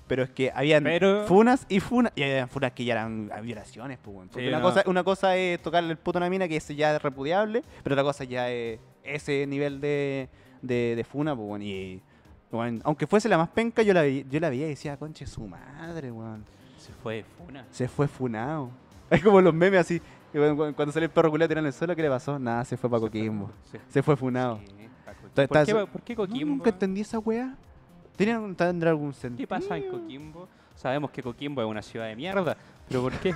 [0.06, 2.12] Pero es que habían Pero- funas y funas.
[2.16, 4.28] Y habían funas que ya eran violaciones, pues, weón.
[4.28, 4.64] Porque Sí, una, no.
[4.64, 7.62] cosa, una cosa es tocarle el puto a una mina, que ese ya es repudiable,
[7.82, 10.28] pero otra cosa ya es ese nivel de,
[10.60, 11.62] de, de funa, pues, weón.
[11.62, 12.02] Y,
[12.50, 15.26] weón, aunque fuese la más penca, yo la, vi- yo la veía y decía, conche
[15.26, 16.44] su madre, weón.
[16.78, 17.66] Se fue de funa.
[17.70, 18.70] Se fue funado.
[19.10, 20.00] Es como los memes así.
[20.32, 22.38] Cuando sale el perro culiado tirado en el suelo, ¿qué le pasó?
[22.38, 23.50] Nada, se fue para Coquimbo.
[23.88, 24.58] Se fue funado.
[24.58, 24.90] Sí, Coquimbo.
[25.26, 26.54] Está- ¿Por, qué, ¿Por qué No, Coquimbo?
[26.56, 27.54] nunca entendí esa weá.
[28.16, 29.38] ¿Tiene- ¿Tendrá algún sentido?
[29.38, 30.48] ¿Qué pasa en Coquimbo?
[30.74, 32.56] Sabemos que Coquimbo es una ciudad de mierda,
[32.88, 33.34] pero ¿por qué?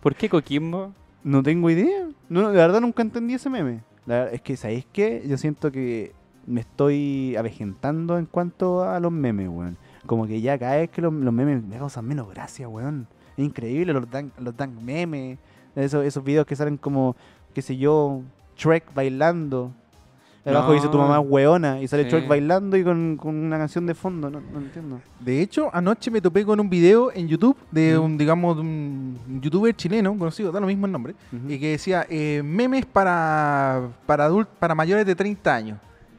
[0.00, 0.92] ¿Por qué Coquimbo?
[1.24, 2.08] No tengo idea.
[2.28, 3.82] No, de verdad nunca entendí ese meme.
[4.06, 5.24] La verdad es que, ¿sabéis qué?
[5.26, 6.12] Yo siento que
[6.46, 9.76] me estoy avejentando en cuanto a los memes, weón.
[10.06, 13.08] Como que ya cada vez que los, los memes me causan menos gracia, weón.
[13.36, 15.38] Es increíble, los dan, los dan memes.
[15.74, 17.16] Esos, esos videos que salen como,
[17.52, 18.22] qué sé yo,
[18.56, 19.72] Shrek bailando.
[20.46, 20.74] Abajo No.
[20.74, 22.16] dice tu mamá weona y sale Sí.
[22.26, 24.30] Bailando y con, con una canción de fondo.
[24.30, 25.00] No, no entiendo.
[25.20, 28.02] De hecho, anoche me topé con un video en YouTube de Mm.
[28.04, 31.50] un, digamos, un youtuber chileno, conocido, da lo mismo el nombre, Ujú.
[31.50, 35.78] y que decía eh, memes para para adult- para mayores de 30 años.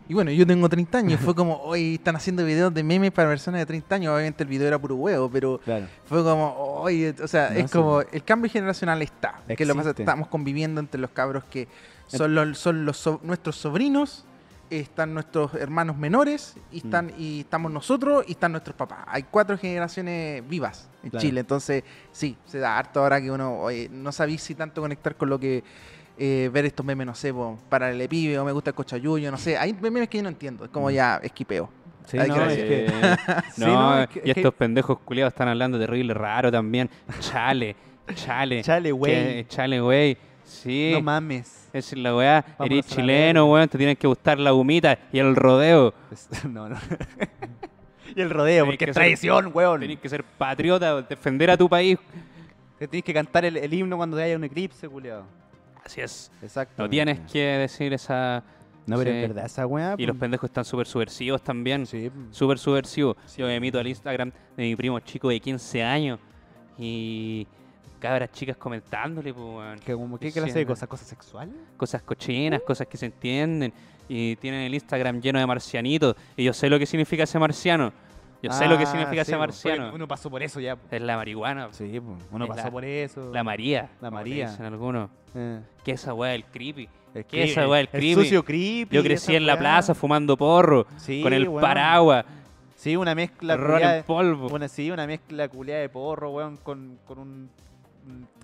[0.10, 3.28] Y bueno, yo tengo 30 años, fue como, hoy están haciendo videos de memes para
[3.30, 5.86] personas de 30 años, obviamente el video era puro huevo, pero Claro.
[6.06, 7.78] fue como, oye, o sea, No, es sí.
[7.78, 10.04] como, el cambio generacional está, que lo que pasa, Existe.
[10.04, 11.68] estamos conviviendo entre los cabros que
[12.08, 14.26] son, los, son los so- nuestros sobrinos,
[14.70, 16.86] están nuestros hermanos menores, y, Mm.
[16.86, 19.00] están, y estamos nosotros, y están nuestros papás.
[19.08, 21.22] Hay cuatro generaciones vivas en Claro.
[21.22, 25.16] Chile, entonces sí, se da harto ahora que uno, oye, no sabéis si tanto conectar
[25.16, 25.64] con lo que...
[26.20, 29.30] eh, ver estos memes, no sé, po, para el pibe o me gusta el cochayuyo,
[29.30, 29.56] no sé.
[29.56, 30.92] Hay memes que yo no entiendo, es como Mm.
[30.94, 31.70] ya esquipeo.
[32.08, 32.68] Sí, Hay no, que es decir.
[32.68, 32.88] que-
[33.54, 36.52] Sí, no, no, es que- y es que- estos pendejos culiados están hablando terrible raro
[36.52, 36.90] también.
[37.20, 37.76] Chale,
[38.16, 38.64] chale.
[38.64, 39.46] Chale, güey.
[39.48, 40.18] Chale, güey.
[40.44, 40.90] Sí.
[40.94, 41.67] No mames.
[41.78, 42.46] Es la weá.
[42.58, 43.54] Vámonos Eres a la chileno, verga.
[43.54, 43.70] weón.
[43.70, 45.94] Te tienen que gustar la humita y el rodeo.
[46.12, 46.76] Es- No, no.
[48.16, 49.80] y el rodeo, Tenés porque que es ser- traición, weón.
[49.82, 51.98] Tenés que ser patriota, defender a tu país.
[52.80, 55.26] Te Tienes que cantar el, el himno cuando haya un eclipse, culiado.
[55.84, 56.32] Así es.
[56.42, 56.84] Exacto.
[56.84, 58.44] No tienes que decir esa.
[58.86, 59.18] No, pero sí.
[59.18, 59.96] es verdad, esa weá.
[59.98, 61.86] Y los pues, pendejos están súper subversivos también.
[61.86, 62.10] Sí.
[62.32, 63.18] Súper subversivos.
[63.38, 66.20] Yo me emito al Instagram de mi primo chico de 15 años.
[66.78, 67.48] Y
[67.98, 69.82] cabras chicas comentándole, pues.
[69.82, 70.88] Que como, ¿Qué Sí, clase de cosas?
[70.88, 71.54] ¿Cosas sexuales?
[71.78, 73.74] cosas cochinas, cosas que se entienden.
[74.10, 76.16] Y tienen el Instagram lleno de marcianitos.
[76.36, 77.92] Y yo sé lo que significa ese marciano.
[78.42, 79.92] Yo sé lo que Ah, significa sí, ese marciano.
[79.94, 80.78] Uno pasó por eso ya.
[80.92, 81.70] Es la marihuana.
[81.72, 82.18] Sí, po.
[82.32, 83.32] uno Es pasó la- por eso.
[83.34, 83.90] La María.
[84.00, 84.50] La María.
[84.52, 85.10] Dicen algunos.
[85.36, 86.88] Eh, Que esa weá del creepy.
[87.16, 88.14] el ¿Qué es esa creepy, weá del el creepy?
[88.14, 88.96] sucio creepy.
[88.96, 89.60] Yo crecí en la weá.
[89.60, 90.86] plaza fumando porro.
[90.98, 92.26] Sí, con el paraguas.
[92.76, 94.48] Sí, una mezcla culiá en polvo.
[94.54, 97.50] Una, sí, una mezcla culiada de porro, weón, con, con un,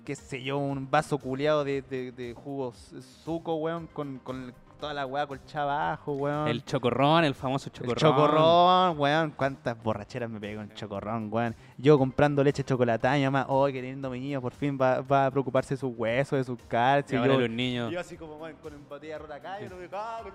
[0.04, 4.52] qué sé yo, un vaso culiado de, de, de jugo s- suco, weón, con, con
[4.80, 6.48] toda la weá colchada abajo, weón.
[6.48, 7.96] El chocorrón, el famoso El chocorrón.
[7.96, 9.30] chocorrón, weón.
[9.30, 11.54] Cuántas borracheras me pegué con el chocorrón, weón.
[11.78, 15.26] Yo comprando leche chocolatada, mi mamá, oh, qué lindo mi niño, por fin va, va
[15.26, 17.20] a preocuparse de sus huesos, de sus Y calcios.
[17.20, 19.88] ahora yo, los niños, yo así como, weón, con botella rota acá, y no me
[19.88, 20.30] cago,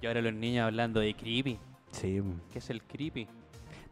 [0.00, 1.58] y ahora los niños hablando de creepy.
[1.90, 2.40] Sí, weón.
[2.52, 3.26] ¿Qué es el creepy?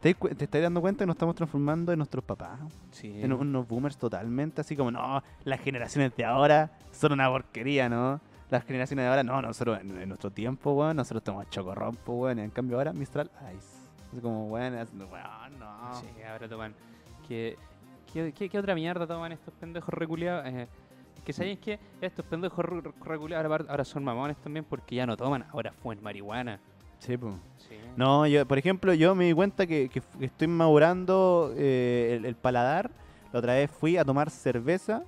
[0.01, 2.59] ¿Te, te estás dando cuenta que nos estamos transformando en nuestros papás?
[2.91, 3.19] Sí.
[3.21, 8.19] En unos boomers totalmente, así como, no, las generaciones de ahora son una porquería, ¿no?
[8.49, 12.17] Las generaciones de ahora, no, nosotros en, en nuestro tiempo, weón, nosotros tomamos chocorrón, pues,
[12.19, 13.77] weón, y en cambio ahora Mistral Ice.
[14.15, 15.93] Es como, weón, es- weón, no.
[15.95, 16.73] Sí, ahora toman.
[17.27, 17.57] ¿Qué,
[18.13, 20.45] qué, qué- qué otra mierda toman estos pendejos reculeados?
[20.45, 20.67] Eh,
[21.25, 25.05] que sabéis que estos pendejos re- re- reculeados ahora, ahora son mamones también porque ya
[25.05, 26.59] no toman, ahora fuman marihuana.
[26.99, 27.33] Sí, pues.
[27.57, 27.76] Sí.
[27.97, 29.89] No, yo, por ejemplo, yo me di cuenta que,
[30.21, 32.91] estoy madurando eh, el, el paladar.
[33.33, 35.03] La otra vez fui a tomar cerveza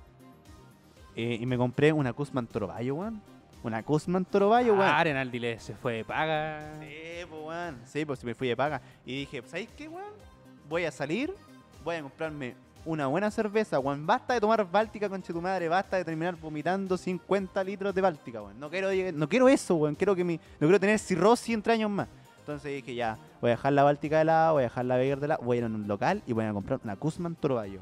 [1.14, 3.22] eh, y me compré una Kuzman Torobayo, weón.
[3.62, 4.86] Una Kuzman Torobayo, weón.
[4.86, 6.74] Ah, Arenaldi le se fue de paga.
[6.80, 7.78] Sí, pues, weón.
[7.84, 8.82] Sí, pues me fui de paga.
[9.06, 10.12] Y dije, ¿sabéis qué, weón?
[10.68, 11.32] Voy a salir,
[11.84, 14.06] voy a comprarme una buena cerveza, weón.
[14.06, 15.68] Basta de tomar Báltica, conche tu madre.
[15.68, 18.58] Basta de terminar vomitando 50 litros de Báltica, weón.
[18.58, 19.94] No quiero, no quiero eso, weón.
[19.94, 22.08] Quiero que mi, no quiero tener cirrosis entre años más.
[22.40, 25.20] Entonces dije, ya, voy a dejar la Báltica de lado, voy a dejar la Beger
[25.20, 27.80] de lado, voy a ir a un local y voy a comprar una Kuzman Torobayo.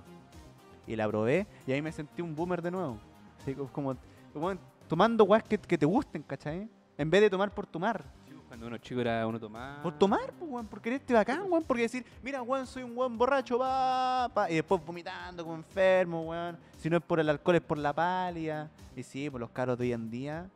[0.86, 2.98] Y la probé y ahí me sentí un boomer de nuevo.
[3.40, 3.96] Así como,
[4.32, 4.54] como
[4.88, 6.68] tomando weas que, que te gusten, ¿cachai?
[6.96, 8.04] En vez de tomar por tomar.
[8.48, 9.82] Cuando uno chico era uno tomaba.
[9.82, 13.18] Por tomar, pues, weón, por quererte bacán, weón, porque decir, mira, weón, soy un weón
[13.18, 16.56] borracho, pa, pa, y después vomitando como enfermo, weón.
[16.78, 18.70] Si no es por el alcohol, es por la pálida.
[18.96, 20.48] Y sí, por los caros de hoy en día.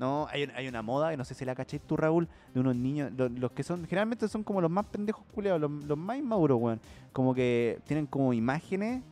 [0.00, 2.74] No, hay, hay una moda, que no sé si la caché tú, Raúl, de unos
[2.74, 6.16] niños, lo- los, que son, generalmente son como los más pendejos culeados, los, los más
[6.16, 6.80] inmaduros, weón.
[7.12, 9.02] Como que tienen como imágenes,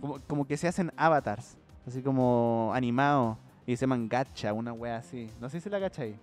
[0.00, 4.96] como, como que se hacen avatars, así como animados, y se llaman gacha, una wea
[4.96, 5.28] así.
[5.42, 6.14] No sé si la cachai.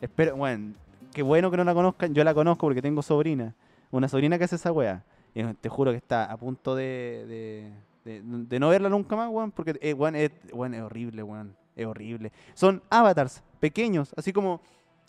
[0.00, 0.74] Espero, bueno,
[1.12, 2.12] qué bueno que no la conozcan.
[2.14, 3.54] Yo la conozco porque tengo sobrina.
[3.92, 5.04] Una sobrina que hace esa wea.
[5.36, 7.24] Y te juro que está a punto de,
[8.04, 11.22] de, de- de no verla nunca más, weón, porque eh, weón, es, weón, es horrible,
[11.22, 11.54] weón.
[11.76, 12.30] Es horrible.
[12.54, 14.60] Son avatars pequeños, así como.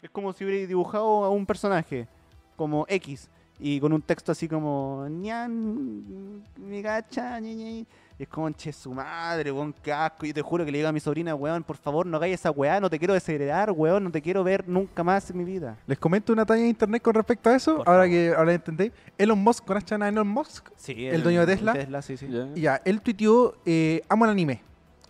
[0.01, 2.07] Es como si hubiera dibujado a un personaje,
[2.55, 5.07] como X, y con un texto así como.
[5.09, 7.87] ñan, mi gacha, ñi, ñi".
[8.17, 10.25] Y es como, che, su madre, weón, qué asco.
[10.25, 12.49] Yo te juro que le digo a mi sobrina, weón, por favor, no hagáis esa
[12.49, 15.77] weá, no te quiero desheredar, weón, no te quiero ver nunca más en mi vida.
[15.85, 18.09] Les comento una talla de internet con respecto a eso, Por ahora favor.
[18.09, 18.91] que ahora entendéis.
[19.17, 20.69] Elon Musk, ¿conocen a Elon Musk?
[20.77, 21.73] Sí, ¿El dueño de Tesla?
[21.73, 22.29] Tesla, sí, sí.
[22.55, 24.61] Ya, él tuiteó, eh, amo el anime.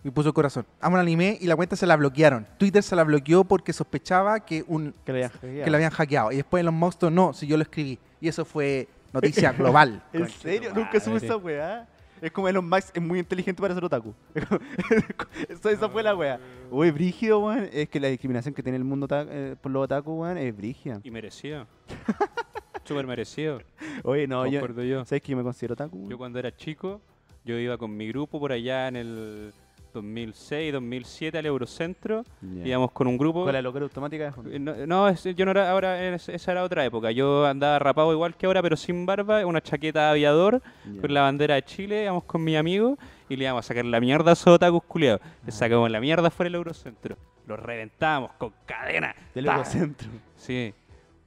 [0.06, 0.64] Y puso el corazón.
[0.80, 2.46] Amo el anime y la cuenta se la bloquearon.
[2.58, 6.30] Twitter se la bloqueó porque sospechaba que un Que habían la habían hackeado.
[6.30, 7.98] Y después Elon Musk, no, si yo lo escribí.
[8.20, 10.00] Y eso fue noticia global.
[10.12, 10.72] ¿En serio?
[10.72, 11.88] Nunca supe esa weá.
[12.22, 14.14] Es como Elon Musk es muy inteligente para ser otaku.
[15.48, 16.38] Eso, esa fue la weá.
[16.70, 17.68] Uy, brígido, weón.
[17.72, 20.56] Es que la discriminación que tiene el mundo ta- eh, por los otaku, weón, es
[20.56, 21.00] brígida.
[21.02, 21.66] Y merecido.
[22.84, 23.60] Súper merecido.
[24.04, 24.66] Oye, no, yo.
[24.82, 25.04] yo.
[25.04, 26.08] ¿Sabes que yo me considero otaku?
[26.08, 27.00] Yo cuando era chico,
[27.44, 29.52] yo iba con mi grupo por allá en el
[29.96, 32.24] 2006, 2007 al Eurocentro.
[32.40, 32.66] Ya.
[32.68, 33.44] Íbamos con un grupo.
[33.44, 34.32] Con la locura automática.
[34.50, 37.10] Eh, No, no, es- yo no era ahora, es- esa era otra época.
[37.10, 40.62] Yo andaba rapado igual que ahora, pero sin barba, una chaqueta de aviador,
[41.00, 42.96] con la bandera de Chile, íbamos con mi amigo
[43.28, 45.20] y le íbamos a sacar la mierda a esos otakus culiados.
[45.44, 47.16] Le sacamos la mierda fuera del Eurocentro.
[47.46, 49.14] Los reventábamos con cadena.
[49.34, 49.46] Del.
[49.46, 50.08] Eurocentro.
[50.36, 50.72] Sí,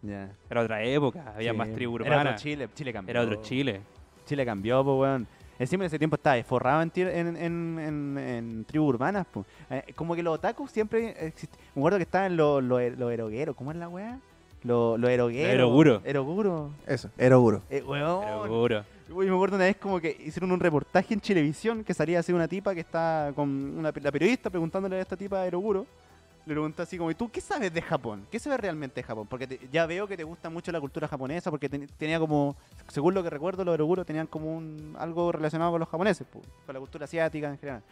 [0.02, 0.30] Ya.
[0.50, 1.58] era otra época, había Sí.
[1.58, 2.36] más tribu Era otro urbana.
[2.36, 2.70] Chile.
[2.76, 3.12] Chile cambió.
[3.12, 3.82] Era otro Chile.
[4.26, 5.28] Chile cambió, pues, weón.
[5.60, 9.46] Encima en ese tiempo estaba forrado en, en, en, en, en tribus urbanas, pues.
[9.70, 13.12] Eh, como que los otakus siempre exist- Me acuerdo que estaban los los er- los
[13.12, 13.56] erogueros.
[13.56, 14.18] ¿Cómo es la weá?
[14.64, 15.54] Los los erogueros.
[15.54, 16.02] eroguro.
[16.06, 16.72] Eroguro.
[16.88, 17.62] Eso, era duro.
[17.70, 18.44] Eh, weón.
[18.44, 18.86] Seguro.
[19.12, 22.32] Uy, me acuerdo una vez como que hicieron un reportaje en Chilevisión que salía así
[22.32, 25.86] una tipa que está con una la periodista preguntándole a esta tipa de Eroguro.
[26.50, 28.26] Le pregunta así como, ¿y tú qué sabes de Japón?
[28.32, 29.28] ¿Qué sabes realmente de Japón?
[29.30, 32.56] Porque te- ya veo que te gusta mucho la cultura japonesa, porque ten- tenía como,
[32.88, 36.26] según lo que recuerdo, los Eroguro tenían como un, algo relacionado con los japoneses,
[36.66, 37.84] con la cultura asiática en general.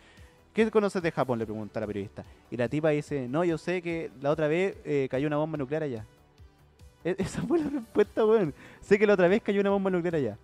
[0.56, 1.38] ¿Qué conoces de Japón?
[1.38, 2.24] Le pregunta la periodista.
[2.50, 5.56] Y la tipa dice, no, yo sé que la otra vez eh, cayó una bomba
[5.60, 6.04] nuclear allá.
[7.04, 8.56] E- esa fue la respuesta, weón.
[8.82, 10.38] Sé que la otra vez cayó una bomba nuclear allá.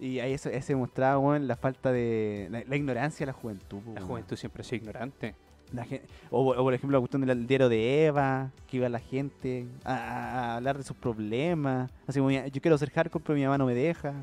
[0.00, 2.48] Y ahí ese mostraba, weón, la falta de...
[2.50, 5.34] La, la ignorancia de la juventud, La juventud siempre es ignorante.
[5.72, 8.98] La gen- o, o, por ejemplo la cuestión del diario de Eva, que iba la
[8.98, 11.90] gente a, hablar de sus problemas.
[12.06, 14.14] Así como, yo quiero ser hardcore, pero mi mamá no me deja.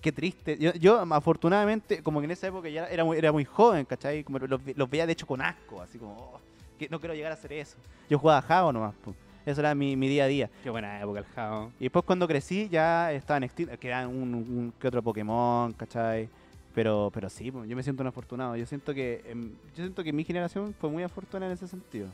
[0.00, 0.58] Qué triste.
[0.58, 4.24] Yo, yo, afortunadamente, como que en esa época ya era muy, era muy joven, ¿cachai?
[4.24, 6.40] Como los, los veía de hecho con asco, así como, "Oh,
[6.78, 7.76] que no quiero llegar a hacer eso.
[8.10, 9.14] Yo jugaba a Java nomás, po.
[9.46, 10.50] eso era mi, mi día a día.
[10.64, 11.70] Qué buena época el Jao.
[11.78, 16.28] Y después cuando crecí ya estaban extintos, quedaban un, un que otro Pokémon, ¿cachai?
[16.74, 18.56] Pero, pero sí, yo me siento un afortunado.
[18.56, 22.08] Yo siento que em, yo siento que mi generación fue muy afortunada en ese sentido.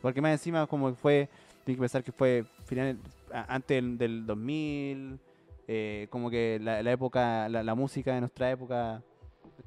[0.00, 1.28] Porque más encima como fue,
[1.64, 2.98] tengo que pensar que fue final,
[3.32, 5.18] antes del, del 2000,
[5.66, 9.02] eh, como que la, época, la, música de nuestra época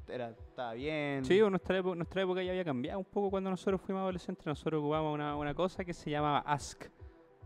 [0.08, 1.24] era, estaba bien.
[1.24, 4.44] Sí, nuestra, época, nuestra época ya había cambiado un poco cuando nosotros fuimos adolescentes.
[4.44, 6.86] Nosotros ocupábamos una, una cosa que se llamaba Ask.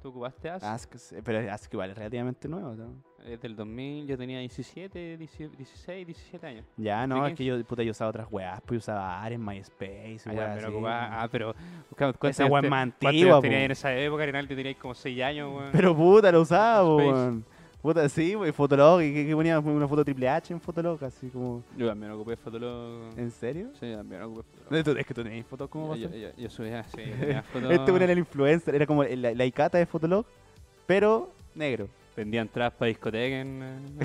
[0.07, 0.65] ¿Tú ocupaste Ask?
[0.65, 0.95] Ask,
[1.25, 2.77] pero Ask igual es relativamente nuevo.
[2.77, 2.95] ¿no?
[3.25, 6.65] Es del 2000, yo tenía 17, 16, 16, 17 años.
[6.77, 9.41] Ya, no, ¿De es que yo, puta, yo usaba otras weas, pues yo usaba Ares,
[9.41, 10.77] MySpace, Ah, weas pero así.
[10.77, 11.55] ocupaba- ah, pero.
[11.97, 14.47] ¿cuántos Esa wea te- más ¿Cuántos antigua, tenías en esa época, Arenal?
[14.47, 15.71] Tú tenías como 6 años, weón.
[15.73, 17.45] Pero puta, lo usaba, weón.
[17.87, 21.29] Puta, sí, wey, Fotolog, y que, que ponía una foto triple H en Fotolog, así
[21.29, 23.17] como, Yo también ocupé Fotolog.
[23.17, 23.69] ¿en serio?
[23.79, 24.85] Sí, también ocupé Fotolog.
[24.85, 26.21] Tú- Es que tú tenías fotos como Yo, pasar.
[26.21, 27.03] yo, yo subía, sí,
[27.53, 27.71] fotos.
[27.71, 30.27] Este era el influencer, era como la, la icata de Fotolog,
[30.85, 31.89] pero negro.
[32.17, 33.61] Vendía entradas para discoteca en.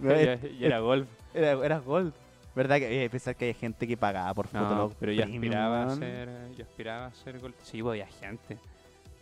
[0.00, 1.08] No, y, es- y era golf.
[1.34, 2.12] Era, era gold.
[2.54, 4.92] ¿Verdad que que pensar que hay gente que pagaba por No, Fotolog?
[5.00, 6.28] pero yo aspiraba a ser.
[6.56, 7.54] Yo aspiraba a ser golf.
[7.62, 8.58] Sí, pues, había gente.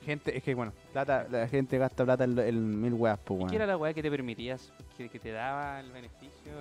[0.04, 3.38] Gente, es que bueno, plata, la gente gasta plata en, en mil weas, pues, ¿Y
[3.40, 3.50] weón.
[3.50, 6.52] qué era la weá que te permitías, que, que te daba el beneficio?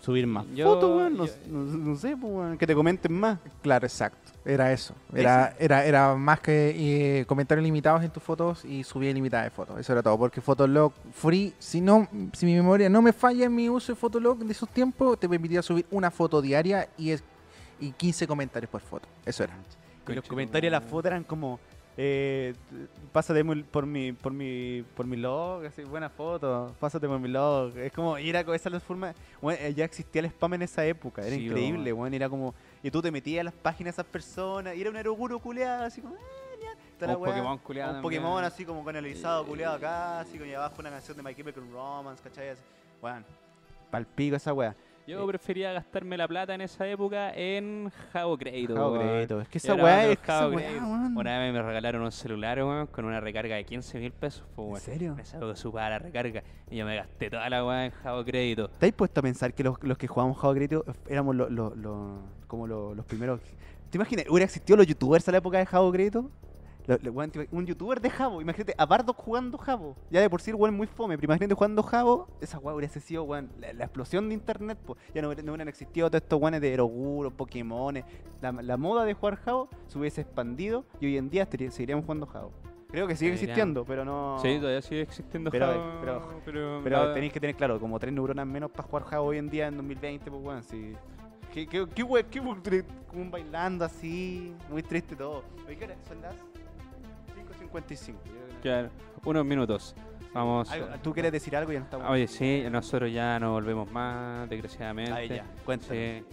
[0.00, 1.16] Subir más Yo- fotos, weón.
[1.16, 2.58] No, yo- no- no sé, pues, weón.
[2.58, 3.38] Que te comenten más.
[3.62, 4.32] Claro, exacto.
[4.44, 4.94] Era eso.
[5.14, 9.50] Era, era, era más que eh, comentarios limitados en tus fotos y subir ilimitadas de
[9.50, 9.78] fotos.
[9.78, 10.16] Eso era todo.
[10.18, 13.96] Porque Fotolog Free, si no, si mi memoria no me falla en mi uso de
[13.96, 17.22] Fotolog de esos tiempos, te permitía subir una foto diaria y, es,
[17.80, 19.06] y 15 comentarios por foto.
[19.26, 19.52] Eso era.
[20.08, 21.60] Y los comentarios de la foto eran como,
[22.00, 22.54] eh,
[23.12, 27.76] pásate por mi, por mi, por mi log, así, buena foto, pásate por mi log.
[27.76, 30.86] Es como, era con esa la forma, bueno, eh, ya existía el spam en esa
[30.86, 34.02] época, era Sí, increíble, bueno, era como, y tú te metías a las páginas de
[34.02, 36.18] esas personas, y era un aeroguro culeado, así como, eh,
[36.62, 38.22] ya, la Un Pokémon culeado Un también.
[38.22, 41.64] Pokémon así como canalizado, culeado acá, así como y abajo una canción de My Chemical
[41.72, 42.50] Romance, ¿cachai?
[42.50, 42.62] Así,
[43.00, 43.24] Bueno,
[43.90, 44.76] palpico esa weá.
[45.08, 48.74] Yo prefería gastarme la plata en esa época en Javo Crédito.
[48.74, 48.98] Javo.
[48.98, 49.40] Crédito.
[49.40, 50.84] Es que esa weá es que esa Javo weá, Crédito.
[50.86, 51.16] weón.
[51.16, 54.76] Una vez me regalaron un celular, weón, con una recarga de 15 mil pesos, ¿En
[54.76, 55.14] serio?
[55.16, 58.68] Me salió supada la recarga y yo me gasté toda la weá en Javo Crédito.
[58.68, 61.74] ¿Te has puesto a pensar que los, los que jugábamos Java Crédito éramos los, los-
[61.74, 63.40] los- como los, los primeros?
[63.88, 64.26] ¿Te imaginas?
[64.28, 66.30] ¿Hubiera existido los youtubers a la época de Javo Crédito?
[67.52, 69.94] Un youtuber de Javo, imagínate, a Bardo jugando Javo.
[70.10, 73.00] Ya de por sí el weón muy fome, pero imagínate jugando Javo, esa weá hubiese
[73.00, 74.96] sido weón, la, la explosión de internet, po.
[75.14, 78.02] ya no, hubiera- no hubieran existido todos estos weones de Eroguro, Pokémon.
[78.40, 82.26] La, la moda de jugar Javo se hubiese expandido y hoy en día seguiríamos jugando
[82.26, 82.52] Javo.
[82.90, 84.38] Creo que sigue existiendo, pero no.
[84.40, 85.66] Sí, todavía sigue existiendo Pero-
[86.00, 89.20] pero- pero, Pero la- tenéis que tener claro, como tres neuronas menos para jugar Java
[89.22, 90.94] hoy en día en 2020, pues weón, sí.
[91.52, 94.54] ¿Qué, qué, qué, qué como bailando así?
[94.70, 95.42] Muy triste todo.
[95.66, 95.96] Oye, ¿qué hora?
[96.06, 96.34] Son las
[97.72, 98.06] 5.55.
[98.24, 98.90] yo creo que- Claro,
[99.24, 99.94] unos minutos.
[100.34, 100.68] Vamos.
[101.02, 101.72] ¿Tú quieres decir algo?
[101.72, 102.10] Ya no estamos.
[102.10, 105.12] Oye, sí, nosotros ya no volvemos más, desgraciadamente.
[105.12, 105.96] Ahí ya, cuéntanos.
[105.96, 106.24] Sí,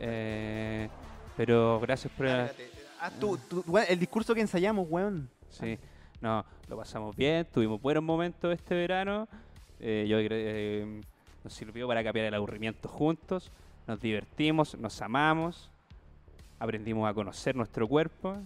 [0.00, 0.88] eh,
[1.36, 2.26] pero gracias por...
[2.26, 5.28] Haz tú- tú- el discurso que ensayamos, weón.
[5.50, 5.78] Sí,
[6.20, 9.28] no, lo pasamos bien, tuvimos buenos momentos este verano.
[9.78, 11.00] eh, yo eh,
[11.44, 13.52] nos sirvió para cambiar el aburrimiento juntos.
[13.86, 15.70] Nos divertimos, nos amamos,
[16.58, 18.38] aprendimos a conocer nuestro cuerpo.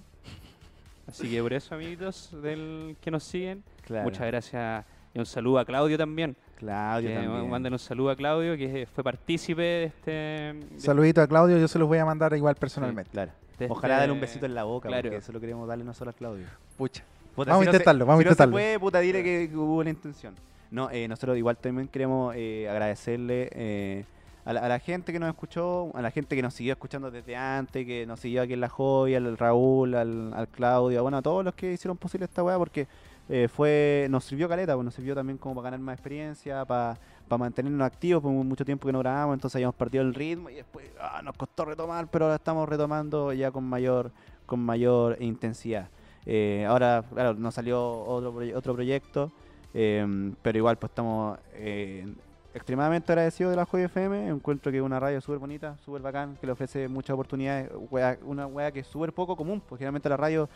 [1.08, 4.04] Así que por eso, amiguitos del que nos siguen, Claro.
[4.04, 4.84] muchas gracias
[5.14, 6.36] y un saludo a Claudio también.
[6.56, 7.48] Claudio que también.
[7.50, 10.10] Manden un saludo a Claudio, que fue partícipe de este.
[10.10, 13.10] de- Saludito a Claudio, yo se los voy a mandar igual personalmente.
[13.10, 13.32] Claro.
[13.58, 15.02] de Ojalá este- darle un besito en la boca, claro.
[15.02, 16.46] porque eso lo queremos darle nosotros a Claudio.
[16.76, 17.02] Pucha.
[17.34, 18.50] Puta, Vamos a si no se- intentarlo, vamos a si no intentarlo.
[18.52, 20.34] se puede, puta, dile que, que hubo la intención.
[20.70, 24.04] No, eh, nosotros igual también queremos eh, agradecerle eh,
[24.44, 27.84] a, la, gente que nos escuchó, a la gente que nos siguió escuchando desde antes,
[27.84, 31.44] que nos siguió aquí en La Joya, al Raúl, al, al Claudio, bueno, a todos
[31.44, 32.88] los que hicieron posible esta weá, porque
[33.28, 36.98] eh, fue nos sirvió caleta, pues, nos sirvió también como para ganar más experiencia, para
[37.28, 40.86] mantenernos activos, por mucho tiempo que no grabamos, entonces habíamos perdido el ritmo y después
[40.98, 44.12] ah, nos costó retomar, pero ahora estamos retomando ya con mayor,
[44.46, 45.88] con mayor intensidad.
[46.24, 49.30] Eh, ahora, claro, nos salió otro, otro proyecto,
[49.74, 52.06] eh, pero igual pues estamos eh,
[52.54, 54.28] extremadamente agradecidos de la Joy FM.
[54.28, 57.70] Encuentro que es una radio súper bonita, súper bacán, que le ofrece muchas oportunidades.
[57.90, 60.48] wea- una wea que es súper poco común, porque generalmente la radio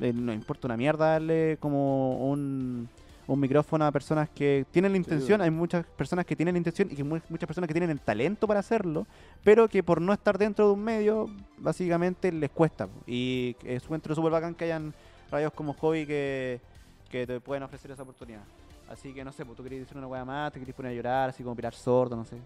[0.00, 2.88] eh, no importa una mierda darle como un,
[3.26, 5.40] un micrófono a personas que tienen la intención.
[5.40, 8.00] Hay muchas personas que tienen la intención y que mu- muchas personas que tienen el
[8.00, 9.06] talento para hacerlo,
[9.44, 11.28] pero que por no estar dentro de un medio,
[11.58, 12.88] básicamente les cuesta.
[13.06, 14.92] Y encuentro súper bacán que hayan
[15.30, 16.60] radios como Hobby que,
[17.10, 18.40] que te pueden ofrecer esa oportunidad.
[18.90, 20.94] Así que no sé, pues tú querías decir una weá más, te querías poner a
[20.94, 22.36] llorar, así como pirar sordo, no sé.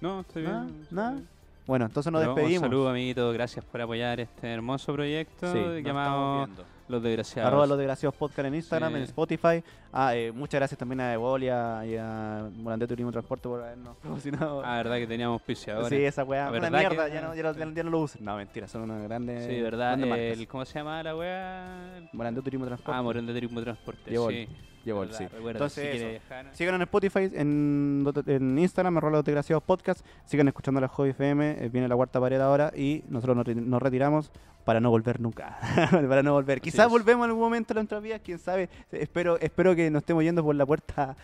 [0.00, 0.64] No, estoy ¿Nada?
[0.64, 0.86] bien.
[0.90, 1.20] ¿Nada?
[1.66, 2.62] Bueno, entonces nos Pero despedimos.
[2.64, 3.32] Un saludo, amiguito.
[3.32, 6.48] Gracias por apoyar este hermoso proyecto Sí, llamado.
[6.88, 7.48] Los Desgraciados.
[7.48, 8.96] Arroba los desgraciados podcast en Instagram, Sí.
[8.98, 9.64] en Spotify.
[9.92, 13.62] Ah, eh, muchas gracias también a Evol y a, y a Morandé Turismo Transporte por
[13.62, 14.62] habernos promocionado.
[14.64, 15.88] Ah, verdad que teníamos auspiciadores.
[15.90, 16.50] sí, esa weá.
[16.50, 18.24] La Una mierda, que- ya, no, ya, no, ya no- lo usen.
[18.24, 19.44] No, mentira, son unas grandes.
[19.46, 19.98] Sí, verdad.
[19.98, 20.48] grandes El.
[20.48, 22.08] ¿Cómo se llama la wea?
[22.12, 22.98] Morandé Turismo Transporte.
[22.98, 24.14] Ah, Morón de Turismo Transporte.
[24.14, 24.32] Evol.
[24.32, 24.48] Sí.
[24.84, 25.24] Verdad, sí.
[25.28, 30.04] recuerda, Entonces, si dejar- Síganos en Spotify, en, en Instagram, arroba los desgraciados podcast.
[30.24, 31.56] Sigan escuchando la Hobby FM.
[31.64, 34.32] eh, viene la cuarta pared ahora y nosotros nos, re- nos retiramos
[34.64, 35.56] para no volver nunca.
[36.08, 36.60] para no volver.
[36.60, 36.90] Quizás es.
[36.92, 38.68] volvemos en algún momento de nuestras vidas, quién sabe.
[38.90, 41.16] Espero, espero que que nos estemos yendo por la puerta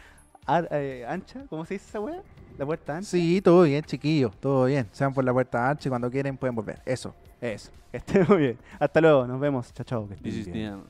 [0.71, 1.45] eh, ancha.
[1.49, 2.23] ¿Cómo se dice esa weá?
[2.57, 3.09] ¿La puerta ancha?
[3.09, 4.37] Sí, todo bien, chiquillos.
[4.41, 4.89] Todo bien.
[4.93, 6.81] Sean por la puerta ancha y cuando quieren pueden volver.
[6.85, 7.71] Eso, eso.
[7.91, 8.59] Que estén muy bien.
[8.79, 9.27] Hasta luego.
[9.27, 9.73] Nos vemos.
[9.73, 10.09] Chao, chao.
[10.09, 10.83] Que estén bien.